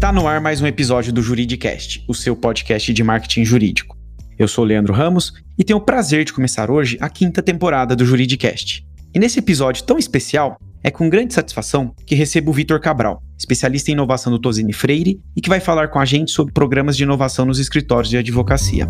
Está 0.00 0.10
no 0.10 0.26
ar 0.26 0.40
mais 0.40 0.62
um 0.62 0.66
episódio 0.66 1.12
do 1.12 1.20
Juridicast, 1.20 2.02
o 2.08 2.14
seu 2.14 2.34
podcast 2.34 2.90
de 2.90 3.04
marketing 3.04 3.44
jurídico. 3.44 3.98
Eu 4.38 4.48
sou 4.48 4.64
Leandro 4.64 4.94
Ramos 4.94 5.34
e 5.58 5.62
tenho 5.62 5.78
o 5.78 5.82
prazer 5.82 6.24
de 6.24 6.32
começar 6.32 6.70
hoje 6.70 6.96
a 7.02 7.10
quinta 7.10 7.42
temporada 7.42 7.94
do 7.94 8.06
Juridicast. 8.06 8.82
E 9.14 9.18
nesse 9.18 9.40
episódio 9.40 9.84
tão 9.84 9.98
especial, 9.98 10.56
é 10.82 10.90
com 10.90 11.10
grande 11.10 11.34
satisfação 11.34 11.94
que 12.06 12.14
recebo 12.14 12.50
o 12.50 12.54
Vitor 12.54 12.80
Cabral, 12.80 13.22
especialista 13.38 13.90
em 13.90 13.92
inovação 13.92 14.32
do 14.32 14.38
Tosini 14.38 14.72
Freire 14.72 15.20
e 15.36 15.40
que 15.42 15.50
vai 15.50 15.60
falar 15.60 15.88
com 15.88 15.98
a 15.98 16.06
gente 16.06 16.30
sobre 16.30 16.54
programas 16.54 16.96
de 16.96 17.02
inovação 17.02 17.44
nos 17.44 17.58
escritórios 17.58 18.08
de 18.08 18.16
advocacia. 18.16 18.88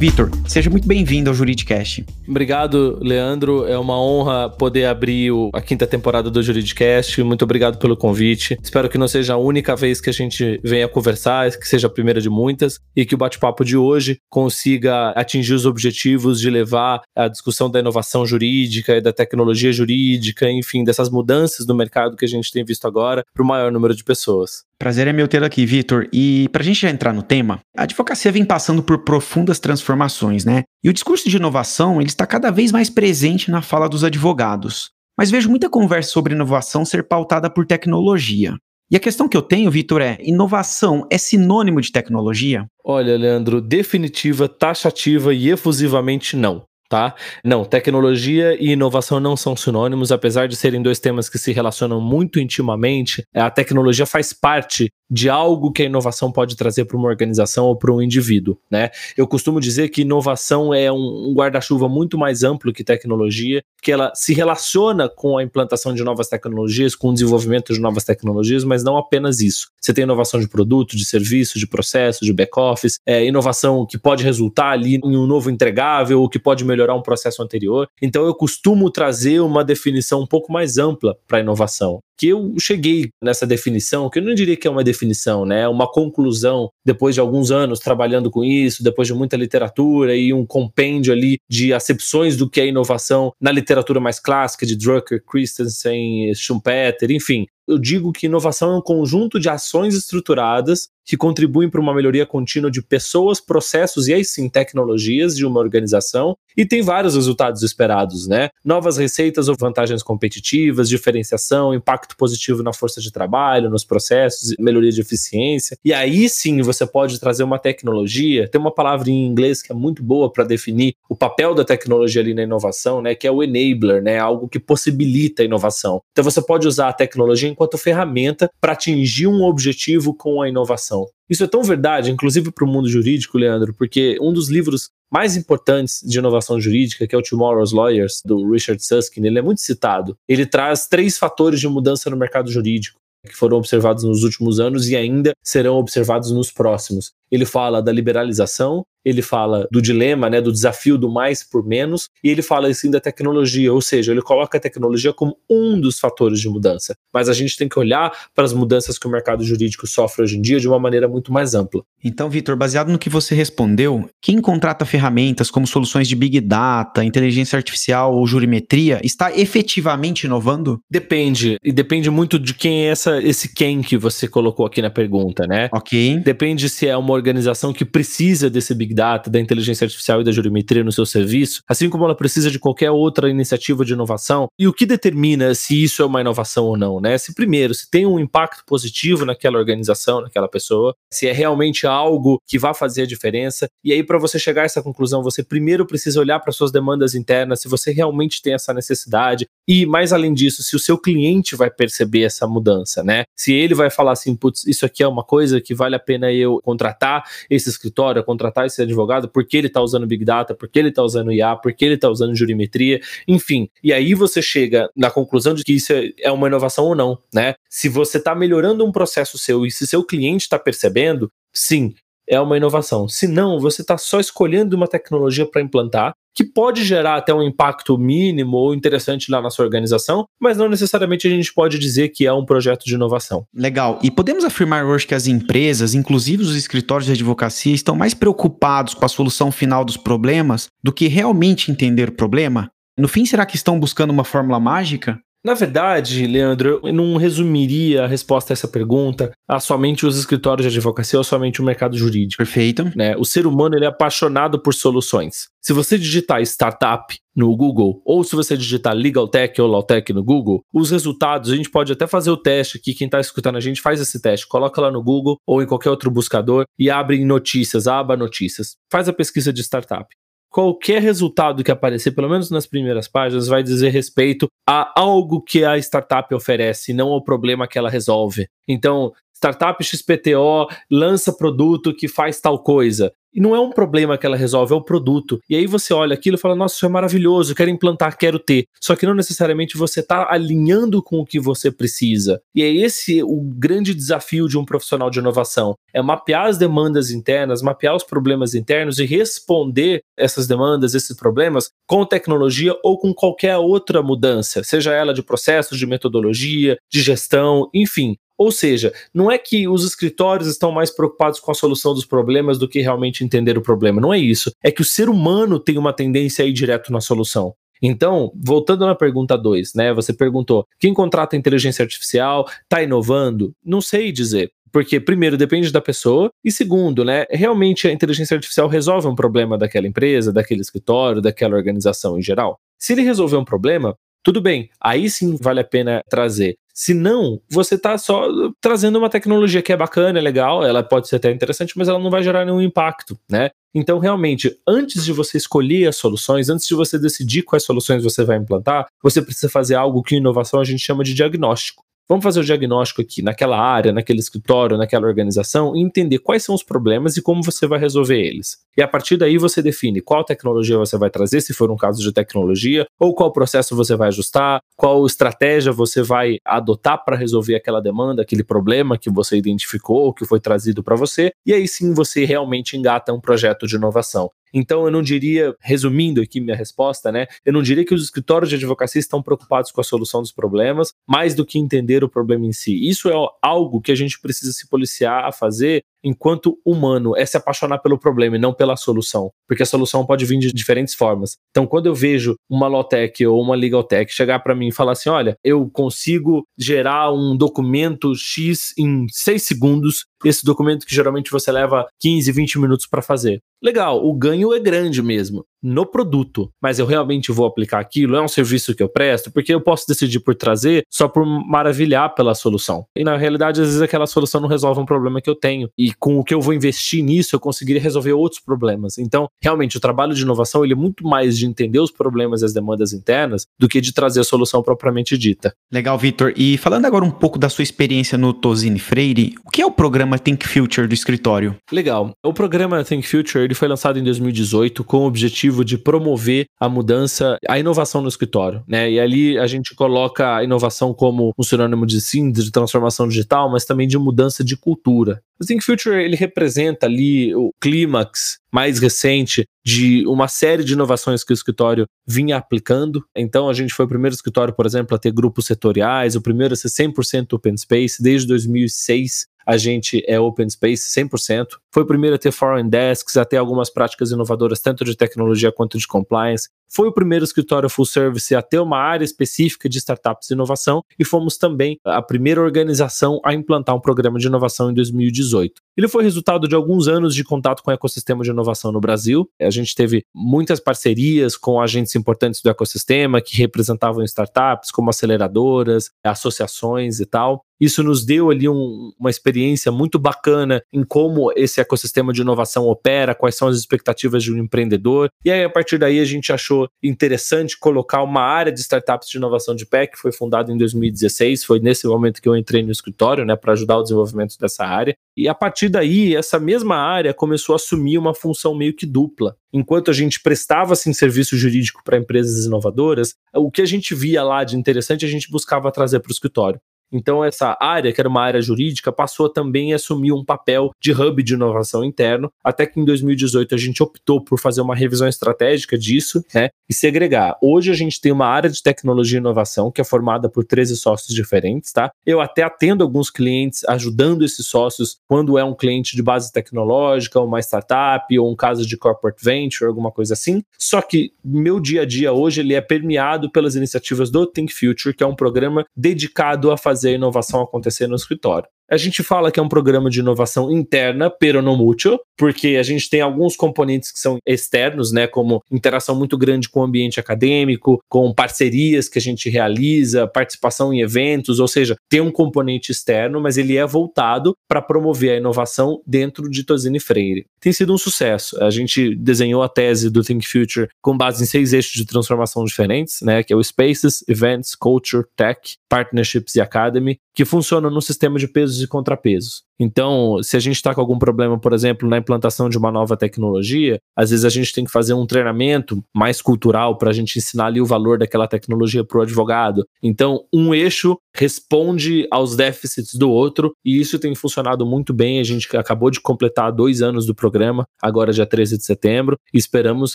Vitor, 0.00 0.30
seja 0.48 0.70
muito 0.70 0.88
bem-vindo 0.88 1.28
ao 1.28 1.34
Juridicast. 1.34 2.06
Obrigado, 2.26 2.98
Leandro. 3.02 3.66
É 3.66 3.76
uma 3.76 4.00
honra 4.00 4.48
poder 4.48 4.86
abrir 4.86 5.30
a 5.52 5.60
quinta 5.60 5.86
temporada 5.86 6.30
do 6.30 6.42
Juridicast. 6.42 7.22
Muito 7.22 7.42
obrigado 7.42 7.76
pelo 7.76 7.94
convite. 7.94 8.56
Espero 8.62 8.88
que 8.88 8.96
não 8.96 9.06
seja 9.06 9.34
a 9.34 9.36
única 9.36 9.76
vez 9.76 10.00
que 10.00 10.08
a 10.08 10.12
gente 10.12 10.58
venha 10.64 10.88
conversar, 10.88 11.50
que 11.50 11.68
seja 11.68 11.86
a 11.86 11.90
primeira 11.90 12.18
de 12.18 12.30
muitas 12.30 12.78
e 12.96 13.04
que 13.04 13.14
o 13.14 13.18
bate-papo 13.18 13.62
de 13.62 13.76
hoje 13.76 14.16
consiga 14.30 15.10
atingir 15.10 15.52
os 15.52 15.66
objetivos 15.66 16.40
de 16.40 16.48
levar 16.48 17.02
a 17.14 17.28
discussão 17.28 17.70
da 17.70 17.80
inovação 17.80 18.24
jurídica 18.24 18.96
e 18.96 19.02
da 19.02 19.12
tecnologia 19.12 19.70
jurídica, 19.70 20.50
enfim, 20.50 20.82
dessas 20.82 21.10
mudanças 21.10 21.66
no 21.66 21.74
mercado 21.74 22.16
que 22.16 22.24
a 22.24 22.28
gente 22.28 22.50
tem 22.50 22.64
visto 22.64 22.88
agora 22.88 23.22
para 23.34 23.42
o 23.42 23.46
maior 23.46 23.70
número 23.70 23.94
de 23.94 24.02
pessoas. 24.02 24.69
Prazer 24.80 25.06
é 25.06 25.12
meu 25.12 25.28
tê-lo 25.28 25.44
aqui, 25.44 25.66
Vitor. 25.66 26.08
E 26.10 26.48
para 26.48 26.62
a 26.62 26.64
gente 26.64 26.80
já 26.80 26.88
entrar 26.88 27.12
no 27.12 27.22
tema, 27.22 27.60
a 27.76 27.82
advocacia 27.82 28.32
vem 28.32 28.46
passando 28.46 28.82
por 28.82 29.04
profundas 29.04 29.60
transformações, 29.60 30.42
né? 30.42 30.62
E 30.82 30.88
o 30.88 30.92
discurso 30.94 31.28
de 31.28 31.36
inovação 31.36 32.00
ele 32.00 32.08
está 32.08 32.26
cada 32.26 32.50
vez 32.50 32.72
mais 32.72 32.88
presente 32.88 33.50
na 33.50 33.60
fala 33.60 33.90
dos 33.90 34.04
advogados. 34.04 34.88
Mas 35.18 35.30
vejo 35.30 35.50
muita 35.50 35.68
conversa 35.68 36.10
sobre 36.10 36.32
inovação 36.32 36.82
ser 36.86 37.06
pautada 37.06 37.50
por 37.50 37.66
tecnologia. 37.66 38.54
E 38.90 38.96
a 38.96 39.00
questão 39.00 39.28
que 39.28 39.36
eu 39.36 39.42
tenho, 39.42 39.70
Vitor, 39.70 40.00
é: 40.00 40.16
inovação 40.22 41.06
é 41.10 41.18
sinônimo 41.18 41.82
de 41.82 41.92
tecnologia? 41.92 42.64
Olha, 42.82 43.18
Leandro, 43.18 43.60
definitiva, 43.60 44.48
taxativa 44.48 45.34
e 45.34 45.50
efusivamente 45.50 46.36
não 46.36 46.64
tá? 46.90 47.14
Não, 47.44 47.64
tecnologia 47.64 48.60
e 48.60 48.72
inovação 48.72 49.20
não 49.20 49.36
são 49.36 49.56
sinônimos, 49.56 50.10
apesar 50.10 50.48
de 50.48 50.56
serem 50.56 50.82
dois 50.82 50.98
temas 50.98 51.28
que 51.28 51.38
se 51.38 51.52
relacionam 51.52 52.00
muito 52.00 52.40
intimamente. 52.40 53.22
A 53.32 53.48
tecnologia 53.48 54.04
faz 54.04 54.32
parte 54.32 54.92
de 55.08 55.28
algo 55.28 55.72
que 55.72 55.82
a 55.82 55.86
inovação 55.86 56.32
pode 56.32 56.56
trazer 56.56 56.84
para 56.84 56.96
uma 56.96 57.08
organização 57.08 57.66
ou 57.66 57.76
para 57.76 57.92
um 57.92 58.02
indivíduo, 58.02 58.58
né? 58.70 58.90
Eu 59.16 59.26
costumo 59.26 59.60
dizer 59.60 59.88
que 59.88 60.02
inovação 60.02 60.74
é 60.74 60.90
um 60.90 61.32
guarda-chuva 61.34 61.88
muito 61.88 62.18
mais 62.18 62.42
amplo 62.42 62.72
que 62.72 62.82
tecnologia, 62.82 63.62
que 63.82 63.92
ela 63.92 64.12
se 64.14 64.34
relaciona 64.34 65.08
com 65.08 65.38
a 65.38 65.42
implantação 65.42 65.94
de 65.94 66.02
novas 66.02 66.28
tecnologias, 66.28 66.94
com 66.96 67.08
o 67.08 67.12
desenvolvimento 67.12 67.72
de 67.72 67.80
novas 67.80 68.04
tecnologias, 68.04 68.64
mas 68.64 68.82
não 68.82 68.96
apenas 68.96 69.40
isso. 69.40 69.68
Você 69.80 69.94
tem 69.94 70.04
inovação 70.04 70.40
de 70.40 70.48
produto, 70.48 70.96
de 70.96 71.04
serviço, 71.04 71.58
de 71.58 71.66
processo, 71.66 72.24
de 72.24 72.32
back-office, 72.32 72.98
é, 73.06 73.24
inovação 73.24 73.86
que 73.86 73.98
pode 73.98 74.22
resultar 74.22 74.70
ali 74.70 74.96
em 74.96 75.16
um 75.16 75.26
novo 75.26 75.50
entregável, 75.50 76.20
ou 76.20 76.28
que 76.28 76.38
pode 76.38 76.64
melhorar 76.64 76.94
um 76.94 77.02
processo 77.02 77.42
anterior. 77.42 77.88
Então 78.00 78.24
eu 78.24 78.34
costumo 78.34 78.90
trazer 78.90 79.40
uma 79.40 79.64
definição 79.64 80.20
um 80.20 80.26
pouco 80.26 80.52
mais 80.52 80.78
ampla 80.78 81.16
para 81.26 81.38
a 81.38 81.40
inovação 81.40 82.00
que 82.20 82.28
eu 82.28 82.54
cheguei 82.60 83.08
nessa 83.22 83.46
definição, 83.46 84.10
que 84.10 84.18
eu 84.18 84.22
não 84.22 84.34
diria 84.34 84.54
que 84.54 84.68
é 84.68 84.70
uma 84.70 84.84
definição, 84.84 85.46
né? 85.46 85.62
É 85.62 85.68
uma 85.68 85.90
conclusão 85.90 86.68
depois 86.84 87.14
de 87.14 87.20
alguns 87.20 87.50
anos 87.50 87.78
trabalhando 87.78 88.30
com 88.30 88.44
isso, 88.44 88.84
depois 88.84 89.08
de 89.08 89.14
muita 89.14 89.38
literatura 89.38 90.14
e 90.14 90.30
um 90.30 90.44
compêndio 90.44 91.14
ali 91.14 91.38
de 91.48 91.72
acepções 91.72 92.36
do 92.36 92.46
que 92.46 92.60
é 92.60 92.66
inovação 92.66 93.32
na 93.40 93.50
literatura 93.50 94.00
mais 94.00 94.20
clássica 94.20 94.66
de 94.66 94.76
Drucker, 94.76 95.24
Christensen, 95.24 96.34
Schumpeter, 96.34 97.10
enfim. 97.10 97.46
Eu 97.70 97.78
digo 97.78 98.12
que 98.12 98.26
inovação 98.26 98.72
é 98.72 98.76
um 98.78 98.82
conjunto 98.82 99.38
de 99.38 99.48
ações 99.48 99.94
estruturadas 99.94 100.88
que 101.10 101.16
contribuem 101.16 101.68
para 101.68 101.80
uma 101.80 101.92
melhoria 101.92 102.24
contínua 102.24 102.70
de 102.70 102.80
pessoas, 102.80 103.40
processos 103.40 104.06
e 104.06 104.14
aí 104.14 104.24
sim 104.24 104.48
tecnologias 104.48 105.36
de 105.36 105.44
uma 105.44 105.58
organização 105.58 106.36
e 106.56 106.64
tem 106.64 106.82
vários 106.82 107.16
resultados 107.16 107.64
esperados, 107.64 108.28
né? 108.28 108.48
Novas 108.64 108.96
receitas 108.96 109.48
ou 109.48 109.56
vantagens 109.58 110.04
competitivas, 110.04 110.88
diferenciação, 110.88 111.74
impacto 111.74 112.16
positivo 112.16 112.62
na 112.62 112.72
força 112.72 113.00
de 113.00 113.10
trabalho, 113.10 113.68
nos 113.68 113.84
processos, 113.84 114.54
melhoria 114.56 114.92
de 114.92 115.00
eficiência. 115.00 115.76
E 115.84 115.92
aí 115.92 116.28
sim 116.28 116.62
você 116.62 116.86
pode 116.86 117.18
trazer 117.18 117.42
uma 117.42 117.58
tecnologia, 117.58 118.48
tem 118.48 118.60
uma 118.60 118.72
palavra 118.72 119.10
em 119.10 119.26
inglês 119.26 119.62
que 119.62 119.72
é 119.72 119.74
muito 119.74 120.04
boa 120.04 120.32
para 120.32 120.44
definir 120.44 120.94
o 121.08 121.16
papel 121.16 121.56
da 121.56 121.64
tecnologia 121.64 122.22
ali 122.22 122.34
na 122.34 122.44
inovação, 122.44 123.02
né, 123.02 123.16
que 123.16 123.26
é 123.26 123.32
o 123.32 123.42
enabler, 123.42 124.00
né, 124.00 124.20
algo 124.20 124.48
que 124.48 124.60
possibilita 124.60 125.42
a 125.42 125.44
inovação. 125.44 126.00
Então 126.12 126.22
você 126.22 126.40
pode 126.40 126.68
usar 126.68 126.88
a 126.88 126.92
tecnologia 126.92 127.48
enquanto 127.48 127.76
ferramenta 127.76 128.48
para 128.60 128.74
atingir 128.74 129.26
um 129.26 129.42
objetivo 129.42 130.14
com 130.14 130.40
a 130.40 130.48
inovação. 130.48 130.99
Isso 131.28 131.44
é 131.44 131.46
tão 131.46 131.62
verdade, 131.62 132.10
inclusive 132.10 132.50
para 132.50 132.64
o 132.64 132.68
mundo 132.68 132.88
jurídico, 132.88 133.38
Leandro, 133.38 133.72
porque 133.74 134.18
um 134.20 134.32
dos 134.32 134.48
livros 134.48 134.90
mais 135.12 135.36
importantes 135.36 136.00
de 136.04 136.18
inovação 136.18 136.60
jurídica, 136.60 137.06
que 137.06 137.14
é 137.14 137.18
o 137.18 137.22
Tomorrow's 137.22 137.72
Lawyers, 137.72 138.22
do 138.24 138.50
Richard 138.50 138.84
Susskind, 138.84 139.24
ele 139.24 139.38
é 139.38 139.42
muito 139.42 139.60
citado. 139.60 140.16
Ele 140.28 140.46
traz 140.46 140.86
três 140.86 141.18
fatores 141.18 141.60
de 141.60 141.68
mudança 141.68 142.08
no 142.10 142.16
mercado 142.16 142.50
jurídico 142.50 143.00
que 143.26 143.36
foram 143.36 143.58
observados 143.58 144.04
nos 144.04 144.22
últimos 144.22 144.58
anos 144.58 144.88
e 144.88 144.96
ainda 144.96 145.32
serão 145.42 145.76
observados 145.76 146.30
nos 146.30 146.50
próximos. 146.50 147.12
Ele 147.30 147.44
fala 147.44 147.82
da 147.82 147.92
liberalização, 147.92 148.84
ele 149.04 149.22
fala 149.22 149.66
do 149.70 149.80
dilema, 149.80 150.28
né, 150.28 150.40
do 150.40 150.52
desafio 150.52 150.98
do 150.98 151.10
mais 151.10 151.42
por 151.42 151.66
menos, 151.66 152.08
e 152.22 152.28
ele 152.28 152.42
fala 152.42 152.68
assim 152.68 152.90
da 152.90 153.00
tecnologia, 153.00 153.72
ou 153.72 153.80
seja, 153.80 154.12
ele 154.12 154.22
coloca 154.22 154.58
a 154.58 154.60
tecnologia 154.60 155.12
como 155.12 155.36
um 155.48 155.80
dos 155.80 155.98
fatores 155.98 156.40
de 156.40 156.48
mudança. 156.48 156.94
Mas 157.12 157.28
a 157.28 157.32
gente 157.32 157.56
tem 157.56 157.68
que 157.68 157.78
olhar 157.78 158.12
para 158.34 158.44
as 158.44 158.52
mudanças 158.52 158.98
que 158.98 159.06
o 159.06 159.10
mercado 159.10 159.42
jurídico 159.42 159.86
sofre 159.86 160.22
hoje 160.22 160.36
em 160.36 160.42
dia 160.42 160.60
de 160.60 160.68
uma 160.68 160.78
maneira 160.78 161.08
muito 161.08 161.32
mais 161.32 161.54
ampla. 161.54 161.82
Então, 162.02 162.30
Vitor, 162.30 162.56
baseado 162.56 162.90
no 162.90 162.98
que 162.98 163.10
você 163.10 163.34
respondeu, 163.34 164.08
quem 164.20 164.40
contrata 164.40 164.84
ferramentas 164.84 165.50
como 165.50 165.66
soluções 165.66 166.08
de 166.08 166.16
Big 166.16 166.40
Data, 166.40 167.04
inteligência 167.04 167.56
artificial 167.56 168.14
ou 168.14 168.26
jurimetria 168.26 169.00
está 169.02 169.36
efetivamente 169.36 170.24
inovando? 170.24 170.80
Depende, 170.90 171.56
e 171.62 171.72
depende 171.72 172.10
muito 172.10 172.38
de 172.38 172.54
quem 172.54 172.86
é 172.86 172.90
essa, 172.90 173.20
esse 173.22 173.52
quem 173.52 173.82
que 173.82 173.96
você 173.96 174.28
colocou 174.28 174.66
aqui 174.66 174.80
na 174.82 174.90
pergunta, 174.90 175.46
né? 175.46 175.68
Ok. 175.72 176.18
Depende 176.18 176.68
se 176.68 176.86
é 176.86 176.96
uma 176.96 177.12
organização 177.20 177.72
que 177.72 177.84
precisa 177.84 178.50
desse 178.50 178.74
Big 178.74 178.94
Data, 178.94 179.30
da 179.30 179.38
inteligência 179.38 179.84
artificial 179.84 180.20
e 180.20 180.24
da 180.24 180.32
jurimetria 180.32 180.82
no 180.82 180.92
seu 180.92 181.06
serviço, 181.06 181.62
assim 181.68 181.88
como 181.88 182.04
ela 182.04 182.14
precisa 182.14 182.50
de 182.50 182.58
qualquer 182.58 182.90
outra 182.90 183.30
iniciativa 183.30 183.84
de 183.84 183.92
inovação. 183.92 184.48
E 184.58 184.66
o 184.66 184.72
que 184.72 184.86
determina 184.86 185.54
se 185.54 185.82
isso 185.82 186.02
é 186.02 186.06
uma 186.06 186.20
inovação 186.20 186.64
ou 186.64 186.76
não, 186.76 187.00
né? 187.00 187.16
Se 187.18 187.34
primeiro, 187.34 187.74
se 187.74 187.90
tem 187.90 188.06
um 188.06 188.18
impacto 188.18 188.64
positivo 188.66 189.24
naquela 189.24 189.58
organização, 189.58 190.20
naquela 190.20 190.48
pessoa, 190.48 190.94
se 191.12 191.26
é 191.26 191.32
realmente 191.32 191.86
algo 191.86 192.38
que 192.46 192.58
vai 192.58 192.74
fazer 192.74 193.02
a 193.02 193.06
diferença. 193.06 193.68
E 193.84 193.92
aí, 193.92 194.02
para 194.02 194.18
você 194.18 194.38
chegar 194.38 194.62
a 194.62 194.64
essa 194.64 194.82
conclusão, 194.82 195.22
você 195.22 195.42
primeiro 195.42 195.86
precisa 195.86 196.20
olhar 196.20 196.40
para 196.40 196.52
suas 196.52 196.72
demandas 196.72 197.14
internas, 197.14 197.60
se 197.60 197.68
você 197.68 197.92
realmente 197.92 198.42
tem 198.42 198.54
essa 198.54 198.72
necessidade. 198.72 199.46
E 199.68 199.86
mais 199.86 200.12
além 200.12 200.32
disso, 200.32 200.62
se 200.62 200.74
o 200.74 200.78
seu 200.78 200.98
cliente 200.98 201.54
vai 201.54 201.70
perceber 201.70 202.22
essa 202.22 202.46
mudança, 202.46 203.02
né? 203.02 203.24
Se 203.36 203.52
ele 203.52 203.74
vai 203.74 203.90
falar 203.90 204.12
assim, 204.12 204.34
putz, 204.34 204.66
isso 204.66 204.86
aqui 204.86 205.02
é 205.02 205.08
uma 205.08 205.24
coisa 205.24 205.60
que 205.60 205.74
vale 205.74 205.94
a 205.94 206.00
pena 206.00 206.32
eu 206.32 206.60
contratar 206.62 207.09
contratar 207.10 207.24
esse 207.48 207.68
escritório, 207.68 208.24
contratar 208.24 208.66
esse 208.66 208.82
advogado, 208.82 209.28
porque 209.28 209.56
ele 209.56 209.66
está 209.66 209.80
usando 209.80 210.06
Big 210.06 210.24
Data, 210.24 210.54
porque 210.54 210.78
ele 210.78 210.88
está 210.88 211.02
usando 211.02 211.32
IA, 211.32 211.56
porque 211.56 211.84
ele 211.84 211.94
está 211.94 212.08
usando 212.08 212.36
jurimetria, 212.36 213.00
enfim. 213.26 213.68
E 213.82 213.92
aí 213.92 214.14
você 214.14 214.40
chega 214.40 214.88
na 214.96 215.10
conclusão 215.10 215.54
de 215.54 215.64
que 215.64 215.72
isso 215.72 215.92
é, 215.92 216.10
é 216.20 216.30
uma 216.30 216.46
inovação 216.46 216.84
ou 216.84 216.94
não, 216.94 217.18
né? 217.32 217.54
Se 217.68 217.88
você 217.88 218.18
está 218.18 218.34
melhorando 218.34 218.84
um 218.84 218.92
processo 218.92 219.38
seu 219.38 219.66
e 219.66 219.70
se 219.70 219.86
seu 219.86 220.04
cliente 220.04 220.44
está 220.44 220.58
percebendo, 220.58 221.30
sim, 221.52 221.94
é 222.28 222.40
uma 222.40 222.56
inovação. 222.56 223.08
Se 223.08 223.26
não, 223.26 223.58
você 223.58 223.82
está 223.82 223.98
só 223.98 224.20
escolhendo 224.20 224.76
uma 224.76 224.86
tecnologia 224.86 225.44
para 225.44 225.60
implantar 225.60 226.14
que 226.34 226.44
pode 226.44 226.84
gerar 226.84 227.16
até 227.16 227.34
um 227.34 227.42
impacto 227.42 227.98
mínimo 227.98 228.56
ou 228.56 228.74
interessante 228.74 229.30
lá 229.30 229.40
na 229.40 229.50
sua 229.50 229.64
organização, 229.64 230.26
mas 230.40 230.56
não 230.56 230.68
necessariamente 230.68 231.26
a 231.26 231.30
gente 231.30 231.52
pode 231.52 231.78
dizer 231.78 232.10
que 232.10 232.26
é 232.26 232.32
um 232.32 232.44
projeto 232.44 232.84
de 232.84 232.94
inovação. 232.94 233.44
Legal. 233.54 233.98
E 234.02 234.10
podemos 234.10 234.44
afirmar 234.44 234.84
hoje 234.84 235.06
que 235.06 235.14
as 235.14 235.26
empresas, 235.26 235.94
inclusive 235.94 236.42
os 236.42 236.56
escritórios 236.56 237.06
de 237.06 237.12
advocacia, 237.12 237.74
estão 237.74 237.96
mais 237.96 238.14
preocupados 238.14 238.94
com 238.94 239.04
a 239.04 239.08
solução 239.08 239.50
final 239.50 239.84
dos 239.84 239.96
problemas 239.96 240.68
do 240.82 240.92
que 240.92 241.08
realmente 241.08 241.70
entender 241.70 242.10
o 242.10 242.12
problema? 242.12 242.70
No 242.98 243.08
fim, 243.08 243.24
será 243.24 243.46
que 243.46 243.56
estão 243.56 243.80
buscando 243.80 244.10
uma 244.10 244.24
fórmula 244.24 244.60
mágica? 244.60 245.18
Na 245.42 245.54
verdade, 245.54 246.26
Leandro, 246.26 246.80
eu 246.84 246.92
não 246.92 247.16
resumiria 247.16 248.04
a 248.04 248.06
resposta 248.06 248.52
a 248.52 248.54
essa 248.54 248.68
pergunta 248.68 249.32
a 249.48 249.58
somente 249.58 250.04
os 250.04 250.18
escritórios 250.18 250.70
de 250.70 250.76
advocacia 250.78 251.18
ou 251.18 251.24
somente 251.24 251.62
o 251.62 251.64
mercado 251.64 251.96
jurídico. 251.96 252.36
Perfeito. 252.36 252.92
Né? 252.94 253.16
O 253.16 253.24
ser 253.24 253.46
humano 253.46 253.74
ele 253.74 253.86
é 253.86 253.88
apaixonado 253.88 254.60
por 254.60 254.74
soluções. 254.74 255.48
Se 255.62 255.72
você 255.72 255.98
digitar 255.98 256.42
startup 256.42 257.16
no 257.34 257.56
Google, 257.56 258.02
ou 258.04 258.22
se 258.22 258.36
você 258.36 258.54
digitar 258.54 258.94
Legal 258.94 259.28
Tech 259.28 259.58
ou 259.60 259.66
Law 259.66 259.82
Tech 259.82 260.12
no 260.12 260.22
Google, 260.22 260.62
os 260.74 260.90
resultados, 260.90 261.50
a 261.50 261.56
gente 261.56 261.70
pode 261.70 261.92
até 261.92 262.06
fazer 262.06 262.30
o 262.30 262.36
teste 262.36 262.76
aqui, 262.76 262.92
quem 262.92 263.06
está 263.06 263.18
escutando 263.18 263.56
a 263.56 263.60
gente 263.60 263.80
faz 263.80 264.00
esse 264.00 264.20
teste, 264.20 264.46
coloca 264.46 264.80
lá 264.80 264.90
no 264.90 265.02
Google 265.02 265.38
ou 265.46 265.62
em 265.62 265.66
qualquer 265.66 265.90
outro 265.90 266.10
buscador 266.10 266.64
e 266.78 266.90
abre 266.90 267.16
em 267.16 267.24
notícias, 267.24 267.86
aba 267.86 268.16
notícias. 268.16 268.76
Faz 268.90 269.08
a 269.08 269.12
pesquisa 269.12 269.52
de 269.52 269.62
startup. 269.62 270.06
Qualquer 270.50 271.00
resultado 271.00 271.62
que 271.62 271.70
aparecer, 271.70 272.10
pelo 272.10 272.28
menos 272.28 272.50
nas 272.50 272.66
primeiras 272.66 273.06
páginas, 273.06 273.46
vai 273.46 273.62
dizer 273.62 273.90
respeito 273.90 274.48
a 274.68 274.92
algo 275.00 275.40
que 275.40 275.64
a 275.64 275.78
startup 275.78 276.34
oferece, 276.34 276.92
não 276.92 277.08
ao 277.08 277.22
problema 277.22 277.68
que 277.68 277.78
ela 277.78 277.88
resolve. 277.88 278.48
Então, 278.68 279.12
startup 279.32 279.82
XPTO 279.82 280.68
lança 280.90 281.32
produto 281.32 281.94
que 281.94 282.08
faz 282.08 282.40
tal 282.40 282.62
coisa. 282.62 283.12
E 283.32 283.40
não 283.40 283.54
é 283.54 283.60
um 283.60 283.70
problema 283.70 284.18
que 284.18 284.26
ela 284.26 284.36
resolve, 284.36 284.72
é 284.72 284.76
o 284.76 284.82
produto. 284.82 285.40
E 285.48 285.54
aí 285.54 285.66
você 285.66 285.94
olha 285.94 286.14
aquilo 286.14 286.36
e 286.36 286.40
fala: 286.40 286.54
Nossa, 286.56 286.74
isso 286.74 286.86
é 286.86 286.88
maravilhoso, 286.88 287.54
quero 287.54 287.70
implantar, 287.70 288.16
quero 288.18 288.38
ter. 288.38 288.66
Só 288.80 288.96
que 288.96 289.06
não 289.06 289.14
necessariamente 289.14 289.76
você 289.76 290.00
está 290.00 290.26
alinhando 290.30 291.02
com 291.02 291.20
o 291.20 291.24
que 291.24 291.38
você 291.38 291.70
precisa. 291.70 292.40
E 292.54 292.62
é 292.62 292.68
esse 292.68 293.22
o 293.22 293.40
grande 293.42 293.94
desafio 293.94 294.48
de 294.48 294.58
um 294.58 294.64
profissional 294.64 295.10
de 295.10 295.18
inovação: 295.18 295.76
é 295.94 296.02
mapear 296.02 296.46
as 296.46 296.58
demandas 296.58 297.10
internas, 297.10 297.62
mapear 297.62 297.94
os 297.94 298.04
problemas 298.04 298.54
internos 298.54 298.98
e 298.98 299.04
responder 299.04 300.02
essas 300.16 300.46
demandas, 300.46 300.94
esses 300.94 301.16
problemas, 301.16 301.70
com 301.86 302.04
tecnologia 302.04 302.74
ou 302.82 302.98
com 302.98 303.14
qualquer 303.14 303.56
outra 303.56 304.02
mudança, 304.02 304.62
seja 304.62 304.92
ela 304.92 305.14
de 305.14 305.22
processos, 305.22 305.78
de 305.78 305.86
metodologia, 305.86 306.76
de 306.90 307.00
gestão, 307.00 307.68
enfim. 307.74 308.16
Ou 308.40 308.50
seja, 308.50 308.90
não 309.12 309.30
é 309.30 309.36
que 309.36 309.68
os 309.68 309.84
escritórios 309.84 310.48
estão 310.48 310.72
mais 310.72 310.90
preocupados 310.90 311.38
com 311.38 311.50
a 311.50 311.54
solução 311.54 311.92
dos 311.92 312.06
problemas 312.06 312.58
do 312.58 312.66
que 312.66 312.80
realmente 312.80 313.22
entender 313.22 313.58
o 313.58 313.60
problema. 313.60 314.00
Não 314.00 314.14
é 314.14 314.18
isso. 314.18 314.50
É 314.64 314.70
que 314.70 314.80
o 314.80 314.84
ser 314.84 315.10
humano 315.10 315.60
tem 315.60 315.76
uma 315.76 315.92
tendência 315.92 316.42
a 316.42 316.48
ir 316.48 316.54
direto 316.54 316.90
na 316.90 317.02
solução. 317.02 317.52
Então, 317.82 318.32
voltando 318.34 318.86
na 318.86 318.94
pergunta 318.94 319.36
2, 319.36 319.74
né? 319.74 319.92
Você 319.92 320.14
perguntou: 320.14 320.66
quem 320.78 320.94
contrata 320.94 321.36
inteligência 321.36 321.82
artificial 321.82 322.48
está 322.62 322.82
inovando? 322.82 323.52
Não 323.62 323.82
sei 323.82 324.10
dizer. 324.10 324.50
Porque, 324.72 324.98
primeiro, 324.98 325.36
depende 325.36 325.70
da 325.70 325.80
pessoa, 325.80 326.30
e 326.42 326.50
segundo, 326.50 327.04
né, 327.04 327.26
realmente 327.28 327.88
a 327.88 327.92
inteligência 327.92 328.36
artificial 328.36 328.68
resolve 328.68 329.06
um 329.06 329.16
problema 329.16 329.58
daquela 329.58 329.86
empresa, 329.86 330.32
daquele 330.32 330.60
escritório, 330.60 331.20
daquela 331.20 331.56
organização 331.56 332.16
em 332.18 332.22
geral. 332.22 332.56
Se 332.78 332.94
ele 332.94 333.02
resolver 333.02 333.36
um 333.36 333.44
problema, 333.44 333.94
tudo 334.22 334.40
bem, 334.40 334.70
aí 334.80 335.08
sim 335.08 335.36
vale 335.40 335.60
a 335.60 335.64
pena 335.64 336.02
trazer. 336.08 336.56
Se 336.72 336.94
não, 336.94 337.40
você 337.50 337.74
está 337.74 337.98
só 337.98 338.28
trazendo 338.60 338.98
uma 338.98 339.10
tecnologia 339.10 339.60
que 339.60 339.72
é 339.72 339.76
bacana, 339.76 340.18
é 340.18 340.22
legal, 340.22 340.64
ela 340.64 340.82
pode 340.82 341.08
ser 341.08 341.16
até 341.16 341.30
interessante, 341.30 341.76
mas 341.76 341.88
ela 341.88 341.98
não 341.98 342.10
vai 342.10 342.22
gerar 342.22 342.44
nenhum 342.44 342.62
impacto, 342.62 343.18
né? 343.28 343.50
Então, 343.74 343.98
realmente, 343.98 344.58
antes 344.66 345.04
de 345.04 345.12
você 345.12 345.36
escolher 345.36 345.88
as 345.88 345.96
soluções, 345.96 346.48
antes 346.48 346.66
de 346.66 346.74
você 346.74 346.98
decidir 346.98 347.42
quais 347.42 347.64
soluções 347.64 348.02
você 348.02 348.24
vai 348.24 348.36
implantar, 348.36 348.86
você 349.02 349.20
precisa 349.20 349.48
fazer 349.48 349.74
algo 349.74 350.02
que 350.02 350.14
em 350.14 350.18
inovação 350.18 350.60
a 350.60 350.64
gente 350.64 350.80
chama 350.80 351.04
de 351.04 351.14
diagnóstico. 351.14 351.84
Vamos 352.10 352.24
fazer 352.24 352.40
o 352.40 352.44
diagnóstico 352.44 353.02
aqui 353.02 353.22
naquela 353.22 353.56
área, 353.56 353.92
naquele 353.92 354.18
escritório, 354.18 354.76
naquela 354.76 355.06
organização 355.06 355.76
e 355.76 355.80
entender 355.80 356.18
quais 356.18 356.42
são 356.42 356.56
os 356.56 356.64
problemas 356.64 357.16
e 357.16 357.22
como 357.22 357.40
você 357.40 357.68
vai 357.68 357.78
resolver 357.78 358.20
eles. 358.20 358.58
E 358.76 358.82
a 358.82 358.88
partir 358.88 359.16
daí 359.16 359.38
você 359.38 359.62
define 359.62 360.00
qual 360.00 360.24
tecnologia 360.24 360.76
você 360.76 360.98
vai 360.98 361.08
trazer, 361.08 361.40
se 361.40 361.54
for 361.54 361.70
um 361.70 361.76
caso 361.76 362.02
de 362.02 362.12
tecnologia, 362.12 362.84
ou 362.98 363.14
qual 363.14 363.32
processo 363.32 363.76
você 363.76 363.94
vai 363.94 364.08
ajustar, 364.08 364.60
qual 364.76 365.06
estratégia 365.06 365.70
você 365.70 366.02
vai 366.02 366.38
adotar 366.44 367.04
para 367.04 367.16
resolver 367.16 367.54
aquela 367.54 367.80
demanda, 367.80 368.22
aquele 368.22 368.42
problema 368.42 368.98
que 368.98 369.08
você 369.08 369.36
identificou, 369.36 370.12
que 370.12 370.24
foi 370.24 370.40
trazido 370.40 370.82
para 370.82 370.96
você, 370.96 371.30
e 371.46 371.54
aí 371.54 371.68
sim 371.68 371.94
você 371.94 372.24
realmente 372.24 372.76
engata 372.76 373.12
um 373.12 373.20
projeto 373.20 373.68
de 373.68 373.76
inovação. 373.76 374.28
Então, 374.52 374.84
eu 374.84 374.90
não 374.90 375.02
diria, 375.02 375.54
resumindo 375.60 376.20
aqui 376.20 376.40
minha 376.40 376.56
resposta, 376.56 377.10
né? 377.10 377.26
Eu 377.44 377.52
não 377.52 377.62
diria 377.62 377.84
que 377.84 377.94
os 377.94 378.02
escritórios 378.02 378.48
de 378.48 378.56
advocacia 378.56 378.98
estão 378.98 379.22
preocupados 379.22 379.70
com 379.70 379.80
a 379.80 379.84
solução 379.84 380.20
dos 380.20 380.32
problemas, 380.32 380.92
mais 381.06 381.34
do 381.34 381.44
que 381.44 381.58
entender 381.58 382.02
o 382.04 382.08
problema 382.08 382.46
em 382.46 382.52
si. 382.52 382.88
Isso 382.88 383.08
é 383.08 383.14
algo 383.42 383.80
que 383.80 383.92
a 383.92 383.94
gente 383.94 384.20
precisa 384.20 384.52
se 384.52 384.68
policiar 384.68 385.24
a 385.24 385.32
fazer 385.32 385.84
enquanto 386.02 386.58
humano, 386.64 387.16
é 387.16 387.24
se 387.24 387.36
apaixonar 387.36 387.78
pelo 387.78 387.98
problema 387.98 388.36
e 388.36 388.38
não 388.38 388.52
pela 388.52 388.76
solução, 388.76 389.30
porque 389.46 389.62
a 389.62 389.66
solução 389.66 390.04
pode 390.04 390.24
vir 390.24 390.38
de 390.38 390.52
diferentes 390.52 390.94
formas. 390.94 391.36
Então, 391.50 391.66
quando 391.66 391.86
eu 391.86 391.94
vejo 391.94 392.36
uma 392.48 392.66
Lotec 392.66 393.26
ou 393.26 393.40
uma 393.40 393.54
Legaltech 393.54 394.12
chegar 394.12 394.40
para 394.40 394.54
mim 394.54 394.68
e 394.68 394.72
falar 394.72 394.92
assim: 394.92 395.08
olha, 395.08 395.36
eu 395.44 395.68
consigo 395.70 396.44
gerar 396.58 397.12
um 397.12 397.36
documento 397.36 398.14
X 398.14 398.72
em 398.78 399.06
6 399.08 399.42
segundos, 399.42 400.04
esse 400.24 400.44
documento 400.44 400.86
que 400.86 400.94
geralmente 400.94 401.30
você 401.30 401.50
leva 401.52 401.86
15, 402.00 402.32
20 402.32 402.58
minutos 402.58 402.86
para 402.86 403.02
fazer. 403.02 403.40
Legal, 403.62 404.04
o 404.04 404.14
ganho 404.14 404.54
é 404.54 404.60
grande 404.60 405.02
mesmo 405.02 405.44
no 405.62 405.84
produto, 405.84 406.50
mas 406.60 406.78
eu 406.78 406.86
realmente 406.86 407.32
vou 407.32 407.46
aplicar 407.46 407.80
aquilo? 407.80 408.16
É 408.16 408.22
um 408.22 408.28
serviço 408.28 408.74
que 408.74 408.82
eu 408.82 408.88
presto? 408.88 409.30
Porque 409.30 409.52
eu 409.52 409.60
posso 409.60 409.86
decidir 409.86 410.20
por 410.20 410.34
trazer 410.34 410.84
só 410.90 411.08
por 411.08 411.24
maravilhar 411.24 412.14
pela 412.14 412.34
solução. 412.34 412.84
E 412.96 413.04
na 413.04 413.16
realidade, 413.16 413.60
às 413.60 413.66
vezes 413.66 413.82
aquela 413.82 414.06
solução 414.06 414.40
não 414.40 414.48
resolve 414.48 414.80
um 414.80 414.86
problema 414.86 415.20
que 415.20 415.28
eu 415.28 415.34
tenho. 415.34 415.68
E 415.76 415.92
com 415.94 416.18
o 416.18 416.24
que 416.24 416.34
eu 416.34 416.40
vou 416.40 416.54
investir 416.54 417.04
nisso, 417.04 417.34
eu 417.34 417.40
conseguiria 417.40 417.80
resolver 417.80 418.12
outros 418.12 418.40
problemas. 418.40 418.98
Então, 418.98 419.28
realmente, 419.42 419.76
o 419.76 419.80
trabalho 419.80 420.14
de 420.14 420.22
inovação 420.22 420.64
ele 420.64 420.72
é 420.72 420.76
muito 420.76 421.06
mais 421.06 421.36
de 421.38 421.46
entender 421.46 421.80
os 421.80 421.90
problemas 421.90 422.42
e 422.42 422.44
as 422.44 422.52
demandas 422.52 422.92
internas 422.92 423.46
do 423.58 423.68
que 423.68 423.80
de 423.80 423.92
trazer 423.92 424.20
a 424.20 424.24
solução 424.24 424.62
propriamente 424.62 425.16
dita. 425.18 425.54
Legal, 425.72 425.98
Vitor. 425.98 426.32
E 426.36 426.56
falando 426.56 426.86
agora 426.86 427.04
um 427.04 427.10
pouco 427.10 427.38
da 427.38 427.48
sua 427.48 427.62
experiência 427.62 428.16
no 428.16 428.32
Tosini 428.32 428.78
Freire, 428.78 429.34
o 429.44 429.50
que 429.50 429.62
é 429.62 429.66
o 429.66 429.70
programa 429.70 430.18
Think 430.18 430.46
Future 430.46 430.86
do 430.86 430.94
escritório? 430.94 431.56
Legal. 431.70 432.12
O 432.24 432.32
programa 432.32 432.82
Think 432.84 433.06
Future 433.06 433.44
ele 433.44 433.54
foi 433.54 433.68
lançado 433.68 433.98
em 433.98 434.04
2018 434.04 434.84
com 434.84 434.98
o 434.98 435.06
objetivo 435.06 435.49
objetivo 435.50 435.64
de 435.64 435.76
promover 435.76 436.46
a 436.58 436.68
mudança, 436.68 437.36
a 437.48 437.58
inovação 437.58 438.00
no 438.00 438.08
escritório, 438.08 438.62
né? 438.66 438.90
E 438.90 439.00
ali 439.00 439.38
a 439.38 439.46
gente 439.46 439.74
coloca 439.74 440.36
a 440.36 440.44
inovação 440.44 440.94
como 440.94 441.32
um 441.38 441.42
sinônimo 441.42 441.84
de 441.84 442.00
sim, 442.00 442.30
de 442.30 442.50
transformação 442.50 443.08
digital, 443.08 443.50
mas 443.50 443.64
também 443.64 443.88
de 443.88 443.98
mudança 443.98 444.44
de 444.44 444.56
cultura. 444.56 445.20
O 445.40 445.44
Think 445.44 445.64
Future 445.64 445.96
ele 445.96 446.16
representa 446.16 446.86
ali 446.86 447.34
o 447.34 447.50
clímax 447.60 448.38
mais 448.52 448.78
recente 448.78 449.44
de 449.64 450.06
uma 450.06 450.28
série 450.28 450.64
de 450.64 450.72
inovações 450.72 451.24
que 451.24 451.32
o 451.32 451.34
escritório 451.34 451.86
vinha 452.06 452.36
aplicando. 452.36 453.04
Então 453.16 453.48
a 453.48 453.54
gente 453.54 453.72
foi 453.72 453.86
o 453.86 453.88
primeiro 453.88 454.14
escritório, 454.14 454.54
por 454.54 454.66
exemplo, 454.66 454.94
a 454.94 454.98
ter 454.98 455.12
grupos 455.12 455.46
setoriais, 455.46 456.14
o 456.14 456.22
primeiro 456.22 456.54
a 456.54 456.56
ser 456.56 456.68
100% 456.68 457.32
open 457.34 457.56
space 457.56 458.02
desde 458.02 458.26
2006 458.28 459.26
a 459.50 459.56
gente 459.56 460.00
é 460.06 460.20
open 460.20 460.48
space 460.48 460.88
100%. 460.94 461.58
Foi 461.72 461.82
o 461.82 461.86
primeiro 461.86 462.14
a 462.14 462.18
ter 462.20 462.30
foreign 462.30 462.70
desks, 462.70 463.16
a 463.16 463.24
ter 463.24 463.36
algumas 463.36 463.68
práticas 463.68 464.12
inovadoras, 464.12 464.60
tanto 464.60 464.84
de 464.84 464.96
tecnologia 464.96 465.50
quanto 465.50 465.76
de 465.76 465.88
compliance. 465.88 466.48
Foi 466.72 466.86
o 466.86 466.92
primeiro 466.92 467.24
escritório 467.24 467.68
full 467.68 467.84
service 467.84 468.32
a 468.32 468.40
ter 468.40 468.60
uma 468.60 468.78
área 468.78 469.04
específica 469.04 469.68
de 469.68 469.78
startups 469.78 470.30
e 470.30 470.34
inovação 470.34 470.84
e 470.96 471.04
fomos 471.04 471.36
também 471.36 471.78
a 471.84 472.00
primeira 472.00 472.40
organização 472.40 473.20
a 473.24 473.34
implantar 473.34 473.74
um 473.74 473.80
programa 473.80 474.20
de 474.20 474.28
inovação 474.28 474.70
em 474.70 474.74
2018. 474.74 475.60
Ele 475.76 475.88
foi 475.88 476.04
resultado 476.04 476.46
de 476.46 476.54
alguns 476.54 476.86
anos 476.86 477.14
de 477.14 477.24
contato 477.24 477.62
com 477.62 477.70
o 477.70 477.74
ecossistema 477.74 478.22
de 478.22 478.30
inovação 478.30 478.70
no 478.70 478.80
Brasil. 478.80 479.28
A 479.40 479.50
gente 479.50 479.74
teve 479.74 480.04
muitas 480.14 480.60
parcerias 480.60 481.36
com 481.36 481.60
agentes 481.60 481.94
importantes 481.96 482.40
do 482.40 482.50
ecossistema 482.50 483.20
que 483.20 483.36
representavam 483.36 484.04
startups, 484.04 484.70
como 484.70 484.90
aceleradoras, 484.90 485.90
associações 486.04 487.00
e 487.00 487.06
tal. 487.06 487.44
Isso 487.60 487.82
nos 487.82 488.06
deu 488.06 488.30
ali 488.30 488.48
um, 488.48 488.90
uma 488.98 489.10
experiência 489.10 489.70
muito 489.70 489.98
bacana 489.98 490.62
em 490.72 490.82
como 490.82 491.30
esse 491.36 491.60
ecossistema 491.60 492.10
de 492.10 492.22
inovação 492.22 492.66
opera, 492.66 493.14
quais 493.14 493.36
são 493.36 493.48
as 493.48 493.56
expectativas 493.56 494.22
de 494.22 494.32
um 494.32 494.38
empreendedor. 494.38 495.10
E 495.22 495.30
aí, 495.30 495.44
a 495.44 495.50
partir 495.50 495.76
daí, 495.76 496.00
a 496.00 496.04
gente 496.04 496.32
achou 496.32 496.59
interessante 496.82 497.58
colocar 497.58 498.02
uma 498.02 498.22
área 498.22 498.50
de 498.50 498.60
startups 498.60 499.08
de 499.08 499.18
inovação 499.18 499.54
de 499.54 499.66
pé, 499.66 499.86
que 499.86 499.98
foi 499.98 500.12
fundada 500.12 500.52
em 500.52 500.56
2016. 500.56 501.44
Foi 501.44 501.60
nesse 501.60 501.86
momento 501.86 502.20
que 502.20 502.28
eu 502.28 502.36
entrei 502.36 502.62
no 502.62 502.72
escritório, 502.72 503.24
né, 503.24 503.36
para 503.36 503.52
ajudar 503.52 503.78
o 503.78 503.82
desenvolvimento 503.82 504.36
dessa 504.38 504.64
área. 504.64 504.96
E 505.16 505.28
a 505.28 505.34
partir 505.34 505.68
daí, 505.68 506.14
essa 506.16 506.38
mesma 506.38 506.76
área 506.76 507.12
começou 507.12 507.52
a 507.54 507.56
assumir 507.56 507.98
uma 507.98 508.14
função 508.14 508.54
meio 508.54 508.74
que 508.74 508.86
dupla. 508.86 509.36
Enquanto 509.52 509.90
a 509.90 509.94
gente 509.94 510.20
prestava 510.22 510.72
assim, 510.72 510.92
serviço 510.92 511.36
jurídico 511.36 511.82
para 511.84 511.98
empresas 511.98 512.46
inovadoras, 512.46 513.14
o 513.34 513.50
que 513.50 513.62
a 513.62 513.66
gente 513.66 513.94
via 513.94 514.22
lá 514.22 514.44
de 514.44 514.56
interessante 514.56 515.04
a 515.04 515.08
gente 515.08 515.30
buscava 515.30 515.70
trazer 515.72 516.00
para 516.00 516.10
o 516.10 516.12
escritório. 516.12 516.60
Então, 516.92 517.24
essa 517.24 517.56
área, 517.60 517.92
que 517.92 518.00
era 518.00 518.08
uma 518.08 518.22
área 518.22 518.40
jurídica, 518.40 518.92
passou 518.92 519.28
também 519.28 519.72
a 519.72 519.76
assumir 519.76 520.12
um 520.12 520.24
papel 520.24 520.70
de 520.80 520.92
hub 520.92 521.22
de 521.22 521.34
inovação 521.34 521.84
interno, 521.84 522.30
até 522.42 522.66
que 522.66 522.80
em 522.80 522.84
2018 522.84 523.54
a 523.54 523.58
gente 523.58 523.82
optou 523.82 524.22
por 524.22 524.38
fazer 524.38 524.60
uma 524.60 524.74
revisão 524.74 525.08
estratégica 525.08 525.78
disso 525.78 526.24
né, 526.34 526.50
e 526.68 526.74
segregar. 526.74 527.36
Hoje 527.42 527.70
a 527.70 527.74
gente 527.74 528.00
tem 528.00 528.12
uma 528.12 528.26
área 528.26 528.50
de 528.50 528.62
tecnologia 528.62 529.18
e 529.18 529.20
inovação 529.20 529.70
que 529.70 529.80
é 529.80 529.84
formada 529.84 530.28
por 530.28 530.44
13 530.44 530.76
sócios 530.76 531.14
diferentes, 531.14 531.72
tá? 531.72 531.90
Eu 532.04 532.20
até 532.20 532.42
atendo 532.42 532.82
alguns 532.82 533.10
clientes 533.10 533.64
ajudando 533.64 534.24
esses 534.24 534.46
sócios 534.46 534.98
quando 535.06 535.38
é 535.38 535.44
um 535.44 535.54
cliente 535.54 535.94
de 535.94 536.02
base 536.02 536.32
tecnológica, 536.32 537.20
uma 537.20 537.40
startup, 537.40 538.18
ou 538.18 538.30
um 538.30 538.36
caso 538.36 538.66
de 538.66 538.76
corporate 538.76 539.24
venture, 539.24 539.68
alguma 539.68 539.90
coisa 539.90 540.14
assim. 540.14 540.42
Só 540.58 540.82
que 540.82 541.12
meu 541.24 541.60
dia 541.60 541.82
a 541.82 541.86
dia 541.86 542.12
hoje 542.12 542.40
ele 542.40 542.54
é 542.54 542.60
permeado 542.60 543.30
pelas 543.30 543.54
iniciativas 543.54 544.10
do 544.10 544.26
Think 544.26 544.52
Future, 544.52 544.94
que 544.94 545.02
é 545.02 545.06
um 545.06 545.14
programa 545.14 545.64
dedicado 545.76 546.50
a 546.50 546.56
fazer 546.56 546.79
fazer 546.80 546.90
a 546.90 546.92
inovação 546.92 547.42
acontecer 547.42 547.86
no 547.86 547.94
escritório. 547.94 548.48
A 548.70 548.76
gente 548.76 549.02
fala 549.02 549.32
que 549.32 549.40
é 549.40 549.42
um 549.42 549.48
programa 549.48 549.90
de 549.90 550.00
inovação 550.00 550.50
interna, 550.50 551.10
pero 551.10 551.42
no 551.42 551.56
mucho, 551.56 551.98
porque 552.16 552.56
a 552.56 552.62
gente 552.62 552.88
tem 552.88 553.00
alguns 553.00 553.34
componentes 553.34 553.90
que 553.90 553.98
são 553.98 554.18
externos, 554.24 554.92
né, 554.92 555.06
como 555.06 555.42
interação 555.50 555.96
muito 555.96 556.16
grande 556.16 556.48
com 556.48 556.60
o 556.60 556.62
ambiente 556.62 557.00
acadêmico, 557.00 557.82
com 557.88 558.14
parcerias 558.14 558.88
que 558.88 558.98
a 558.98 559.02
gente 559.02 559.28
realiza, 559.28 560.06
participação 560.06 560.72
em 560.72 560.80
eventos, 560.80 561.40
ou 561.40 561.48
seja, 561.48 561.76
tem 561.88 562.00
um 562.00 562.12
componente 562.12 562.70
externo, 562.70 563.20
mas 563.20 563.36
ele 563.36 563.56
é 563.56 563.66
voltado 563.66 564.36
para 564.48 564.62
promover 564.62 565.12
a 565.12 565.16
inovação 565.16 565.80
dentro 565.84 566.30
de 566.30 566.44
Tosini 566.44 566.78
Freire. 566.78 567.26
Tem 567.40 567.52
sido 567.52 567.74
um 567.74 567.78
sucesso. 567.78 568.42
A 568.42 568.50
gente 568.50 568.94
desenhou 568.94 569.42
a 569.42 569.48
tese 569.48 569.90
do 569.90 570.04
Think 570.04 570.28
Future 570.28 570.68
com 570.80 570.96
base 570.96 571.22
em 571.22 571.26
seis 571.26 571.52
eixos 571.52 571.72
de 571.72 571.86
transformação 571.86 572.44
diferentes, 572.44 573.00
né, 573.02 573.22
que 573.24 573.32
é 573.32 573.36
o 573.36 573.42
Spaces, 573.42 574.04
Events, 574.06 574.54
Culture, 574.54 575.04
Tech, 575.16 575.56
Partnerships 575.68 576.36
e 576.36 576.40
Academy, 576.40 576.98
que 577.20 577.24
funcionam 577.26 577.70
no 577.70 577.82
sistema 577.82 578.18
de 578.18 578.26
pesos 578.26 578.62
e 578.62 578.66
contrapesos. 578.66 579.44
Então, 579.60 580.16
se 580.22 580.38
a 580.38 580.40
gente 580.40 580.56
está 580.56 580.74
com 580.74 580.80
algum 580.80 580.98
problema, 580.98 581.38
por 581.38 581.52
exemplo, 581.52 581.86
na 581.86 581.98
implantação 581.98 582.48
de 582.48 582.56
uma 582.56 582.72
nova 582.72 582.96
tecnologia, 582.96 583.78
às 583.94 584.08
vezes 584.08 584.24
a 584.24 584.30
gente 584.30 584.54
tem 584.54 584.64
que 584.64 584.70
fazer 584.70 584.94
um 584.94 585.06
treinamento 585.06 585.84
mais 585.94 586.22
cultural 586.22 586.78
para 586.78 586.88
a 586.88 586.92
gente 586.94 587.18
ensinar 587.18 587.46
ali 587.46 587.60
o 587.60 587.66
valor 587.66 587.98
daquela 587.98 588.26
tecnologia 588.26 588.82
para 588.82 588.98
o 588.98 589.02
advogado. 589.02 589.66
Então, 589.82 590.24
um 590.32 590.54
eixo 590.54 590.96
responde 591.14 592.06
aos 592.10 592.34
déficits 592.34 592.94
do 592.94 593.10
outro 593.10 593.52
e 593.62 593.78
isso 593.78 593.98
tem 593.98 594.14
funcionado 594.14 594.64
muito 594.64 594.94
bem. 594.94 595.20
A 595.20 595.24
gente 595.24 595.54
acabou 595.54 595.90
de 595.90 596.00
completar 596.00 596.50
dois 596.50 596.80
anos 596.80 597.04
do 597.04 597.14
programa, 597.14 597.66
agora 597.82 598.12
dia 598.12 598.24
13 598.24 598.56
de 598.56 598.64
setembro, 598.64 599.18
e 599.34 599.36
esperamos 599.36 599.94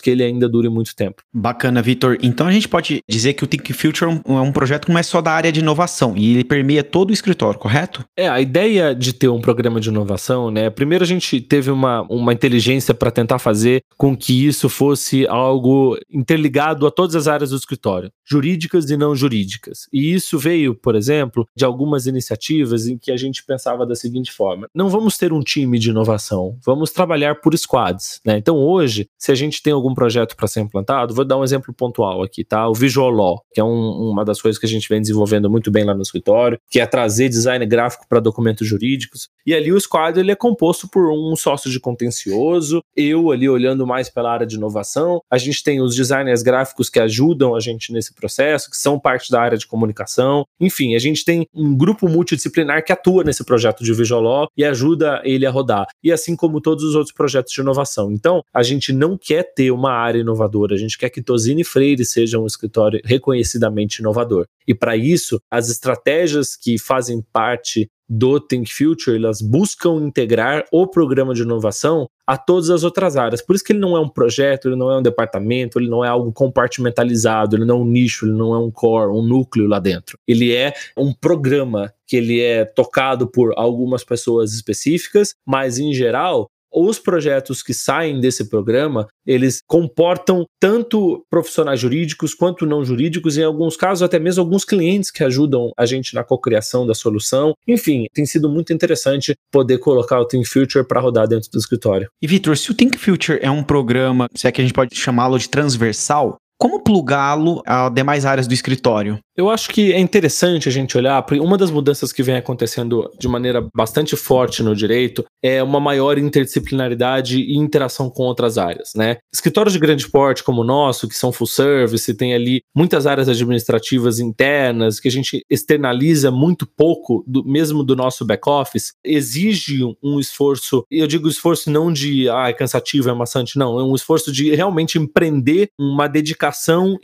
que 0.00 0.10
ele 0.10 0.22
ainda 0.22 0.48
dure 0.48 0.68
muito 0.68 0.94
tempo. 0.94 1.22
Bacana, 1.34 1.82
Vitor. 1.82 2.18
Então 2.22 2.46
a 2.46 2.52
gente 2.52 2.68
pode 2.68 3.00
dizer 3.08 3.32
que 3.32 3.42
o 3.42 3.46
Think 3.46 3.72
Future 3.72 4.22
é 4.24 4.32
um 4.32 4.52
projeto 4.52 4.86
que 4.86 4.92
não 4.92 5.00
é 5.00 5.02
só 5.02 5.20
da 5.20 5.32
área 5.32 5.50
de 5.50 5.58
inovação 5.58 6.14
e 6.16 6.34
ele 6.34 6.44
permeia 6.44 6.84
todo 6.84 7.10
o 7.10 7.12
escritório, 7.12 7.58
correto? 7.58 8.04
É, 8.16 8.28
a 8.28 8.40
ideia 8.40 8.94
de 8.94 9.12
ter 9.12 9.28
um 9.28 9.40
programa 9.40 9.55
de 9.80 9.88
inovação, 9.88 10.50
né? 10.50 10.70
Primeiro 10.70 11.04
a 11.04 11.06
gente 11.06 11.40
teve 11.40 11.70
uma, 11.70 12.02
uma 12.02 12.32
inteligência 12.32 12.94
para 12.94 13.10
tentar 13.10 13.38
fazer 13.38 13.82
com 13.96 14.16
que 14.16 14.46
isso 14.46 14.68
fosse 14.68 15.26
algo 15.26 15.98
interligado 16.10 16.86
a 16.86 16.90
todas 16.90 17.16
as 17.16 17.28
áreas 17.28 17.50
do 17.50 17.56
escritório, 17.56 18.10
jurídicas 18.24 18.90
e 18.90 18.96
não 18.96 19.14
jurídicas. 19.14 19.88
E 19.92 20.12
isso 20.12 20.38
veio, 20.38 20.74
por 20.74 20.94
exemplo, 20.94 21.46
de 21.56 21.64
algumas 21.64 22.06
iniciativas 22.06 22.86
em 22.86 22.98
que 22.98 23.10
a 23.10 23.16
gente 23.16 23.44
pensava 23.44 23.86
da 23.86 23.94
seguinte 23.94 24.32
forma: 24.32 24.68
não 24.74 24.88
vamos 24.88 25.16
ter 25.16 25.32
um 25.32 25.40
time 25.40 25.78
de 25.78 25.90
inovação, 25.90 26.58
vamos 26.64 26.90
trabalhar 26.90 27.40
por 27.40 27.56
squads, 27.56 28.20
né? 28.24 28.36
Então 28.38 28.56
hoje, 28.56 29.08
se 29.18 29.32
a 29.32 29.34
gente 29.34 29.62
tem 29.62 29.72
algum 29.72 29.94
projeto 29.94 30.36
para 30.36 30.46
ser 30.46 30.60
implantado, 30.60 31.14
vou 31.14 31.24
dar 31.24 31.36
um 31.36 31.44
exemplo 31.44 31.72
pontual 31.74 32.22
aqui, 32.22 32.44
tá? 32.44 32.68
O 32.68 32.74
Visual 32.74 33.10
Law, 33.10 33.42
que 33.52 33.60
é 33.60 33.64
um, 33.64 34.10
uma 34.10 34.24
das 34.24 34.40
coisas 34.40 34.58
que 34.58 34.66
a 34.66 34.68
gente 34.68 34.88
vem 34.88 35.00
desenvolvendo 35.00 35.50
muito 35.50 35.70
bem 35.70 35.84
lá 35.84 35.94
no 35.94 36.02
escritório, 36.02 36.58
que 36.70 36.80
é 36.80 36.86
trazer 36.86 37.28
design 37.28 37.64
gráfico 37.66 38.06
para 38.08 38.20
documentos 38.20 38.66
jurídicos. 38.66 39.28
E 39.46 39.54
ali 39.54 39.72
o 39.72 39.80
squad 39.80 40.18
ele 40.18 40.32
é 40.32 40.36
composto 40.36 40.88
por 40.88 41.10
um 41.12 41.36
sócio 41.36 41.70
de 41.70 41.78
contencioso, 41.78 42.82
eu 42.96 43.30
ali 43.30 43.48
olhando 43.48 43.86
mais 43.86 44.10
pela 44.10 44.32
área 44.32 44.46
de 44.46 44.56
inovação, 44.56 45.20
a 45.30 45.38
gente 45.38 45.62
tem 45.62 45.80
os 45.80 45.94
designers 45.94 46.42
gráficos 46.42 46.90
que 46.90 46.98
ajudam 46.98 47.54
a 47.54 47.60
gente 47.60 47.92
nesse 47.92 48.12
processo, 48.14 48.70
que 48.70 48.76
são 48.76 48.98
parte 48.98 49.30
da 49.30 49.40
área 49.40 49.56
de 49.56 49.66
comunicação. 49.66 50.44
Enfim, 50.60 50.94
a 50.94 50.98
gente 50.98 51.24
tem 51.24 51.46
um 51.54 51.76
grupo 51.76 52.08
multidisciplinar 52.08 52.84
que 52.84 52.92
atua 52.92 53.22
nesse 53.22 53.44
projeto 53.44 53.84
de 53.84 53.92
Visual 53.92 54.20
Law 54.20 54.48
e 54.56 54.64
ajuda 54.64 55.20
ele 55.24 55.46
a 55.46 55.50
rodar. 55.50 55.86
E 56.02 56.10
assim 56.10 56.34
como 56.34 56.60
todos 56.60 56.82
os 56.82 56.94
outros 56.94 57.14
projetos 57.14 57.52
de 57.52 57.60
inovação. 57.60 58.10
Então, 58.10 58.42
a 58.52 58.62
gente 58.62 58.92
não 58.92 59.16
quer 59.16 59.44
ter 59.54 59.70
uma 59.70 59.92
área 59.92 60.18
inovadora, 60.18 60.74
a 60.74 60.78
gente 60.78 60.98
quer 60.98 61.10
que 61.10 61.22
Tosini 61.22 61.62
Freire 61.62 62.04
seja 62.04 62.38
um 62.38 62.46
escritório 62.46 63.00
reconhecidamente 63.04 64.00
inovador. 64.00 64.46
E 64.66 64.74
para 64.74 64.96
isso, 64.96 65.40
as 65.50 65.68
estratégias 65.68 66.56
que 66.56 66.78
fazem 66.78 67.22
parte 67.32 67.88
do 68.08 68.38
Think 68.40 68.72
Future, 68.72 69.16
elas 69.16 69.40
buscam 69.40 69.96
integrar 70.02 70.64
o 70.72 70.86
programa 70.86 71.34
de 71.34 71.42
inovação 71.42 72.08
a 72.26 72.36
todas 72.36 72.70
as 72.70 72.82
outras 72.82 73.16
áreas. 73.16 73.40
Por 73.40 73.54
isso 73.54 73.64
que 73.64 73.72
ele 73.72 73.80
não 73.80 73.96
é 73.96 74.00
um 74.00 74.08
projeto, 74.08 74.68
ele 74.68 74.76
não 74.76 74.90
é 74.90 74.98
um 74.98 75.02
departamento, 75.02 75.78
ele 75.78 75.88
não 75.88 76.04
é 76.04 76.08
algo 76.08 76.32
compartimentalizado, 76.32 77.56
ele 77.56 77.64
não 77.64 77.78
é 77.78 77.80
um 77.80 77.86
nicho, 77.86 78.26
ele 78.26 78.36
não 78.36 78.54
é 78.54 78.58
um 78.58 78.70
core, 78.70 79.10
um 79.10 79.22
núcleo 79.22 79.68
lá 79.68 79.78
dentro. 79.78 80.18
Ele 80.26 80.54
é 80.54 80.72
um 80.96 81.12
programa 81.12 81.92
que 82.06 82.16
ele 82.16 82.40
é 82.40 82.64
tocado 82.64 83.26
por 83.26 83.52
algumas 83.56 84.04
pessoas 84.04 84.54
específicas, 84.54 85.34
mas 85.44 85.78
em 85.78 85.92
geral 85.92 86.48
os 86.76 86.98
projetos 86.98 87.62
que 87.62 87.72
saem 87.72 88.20
desse 88.20 88.50
programa, 88.50 89.08
eles 89.26 89.62
comportam 89.66 90.44
tanto 90.60 91.24
profissionais 91.30 91.80
jurídicos 91.80 92.34
quanto 92.34 92.66
não 92.66 92.84
jurídicos, 92.84 93.38
em 93.38 93.42
alguns 93.42 93.76
casos 93.76 94.02
até 94.02 94.18
mesmo 94.18 94.42
alguns 94.42 94.64
clientes 94.64 95.10
que 95.10 95.24
ajudam 95.24 95.72
a 95.76 95.86
gente 95.86 96.14
na 96.14 96.22
cocriação 96.22 96.86
da 96.86 96.94
solução. 96.94 97.54
Enfim, 97.66 98.04
tem 98.12 98.26
sido 98.26 98.48
muito 98.50 98.74
interessante 98.74 99.34
poder 99.50 99.78
colocar 99.78 100.20
o 100.20 100.26
Think 100.26 100.46
Future 100.46 100.86
para 100.86 101.00
rodar 101.00 101.26
dentro 101.26 101.50
do 101.50 101.58
escritório. 101.58 102.08
E 102.20 102.26
Vitor, 102.26 102.56
se 102.58 102.70
o 102.70 102.74
Think 102.74 102.98
Future 102.98 103.38
é 103.40 103.50
um 103.50 103.64
programa, 103.64 104.26
se 104.34 104.46
é 104.46 104.52
que 104.52 104.60
a 104.60 104.64
gente 104.64 104.74
pode 104.74 104.94
chamá-lo 104.94 105.38
de 105.38 105.48
transversal, 105.48 106.36
como 106.58 106.82
plugá-lo 106.82 107.62
a 107.66 107.88
demais 107.88 108.24
áreas 108.24 108.46
do 108.46 108.54
escritório? 108.54 109.18
Eu 109.36 109.50
acho 109.50 109.68
que 109.68 109.92
é 109.92 109.98
interessante 109.98 110.66
a 110.66 110.72
gente 110.72 110.96
olhar, 110.96 111.22
porque 111.22 111.38
uma 111.38 111.58
das 111.58 111.70
mudanças 111.70 112.10
que 112.10 112.22
vem 112.22 112.36
acontecendo 112.36 113.10
de 113.20 113.28
maneira 113.28 113.68
bastante 113.74 114.16
forte 114.16 114.62
no 114.62 114.74
direito 114.74 115.22
é 115.42 115.62
uma 115.62 115.78
maior 115.78 116.16
interdisciplinaridade 116.16 117.38
e 117.38 117.54
interação 117.58 118.08
com 118.08 118.22
outras 118.22 118.56
áreas, 118.56 118.92
né? 118.96 119.18
Escritórios 119.32 119.74
de 119.74 119.78
grande 119.78 120.08
porte 120.08 120.42
como 120.42 120.62
o 120.62 120.64
nosso, 120.64 121.06
que 121.06 121.14
são 121.14 121.30
full 121.30 121.46
service, 121.46 122.14
tem 122.14 122.32
ali 122.32 122.62
muitas 122.74 123.06
áreas 123.06 123.28
administrativas 123.28 124.18
internas, 124.18 124.98
que 124.98 125.08
a 125.08 125.12
gente 125.12 125.44
externaliza 125.50 126.30
muito 126.30 126.66
pouco, 126.66 127.22
do, 127.26 127.44
mesmo 127.44 127.84
do 127.84 127.94
nosso 127.94 128.24
back-office, 128.24 128.94
exige 129.04 129.84
um 130.02 130.18
esforço, 130.18 130.82
e 130.90 131.00
eu 131.00 131.06
digo 131.06 131.28
esforço 131.28 131.70
não 131.70 131.92
de, 131.92 132.26
ah, 132.30 132.48
é 132.48 132.54
cansativo, 132.54 133.10
é 133.10 133.12
maçante, 133.12 133.58
não, 133.58 133.78
é 133.78 133.84
um 133.84 133.94
esforço 133.94 134.32
de 134.32 134.54
realmente 134.54 134.98
empreender 134.98 135.68
uma 135.78 136.06
dedicação 136.08 136.45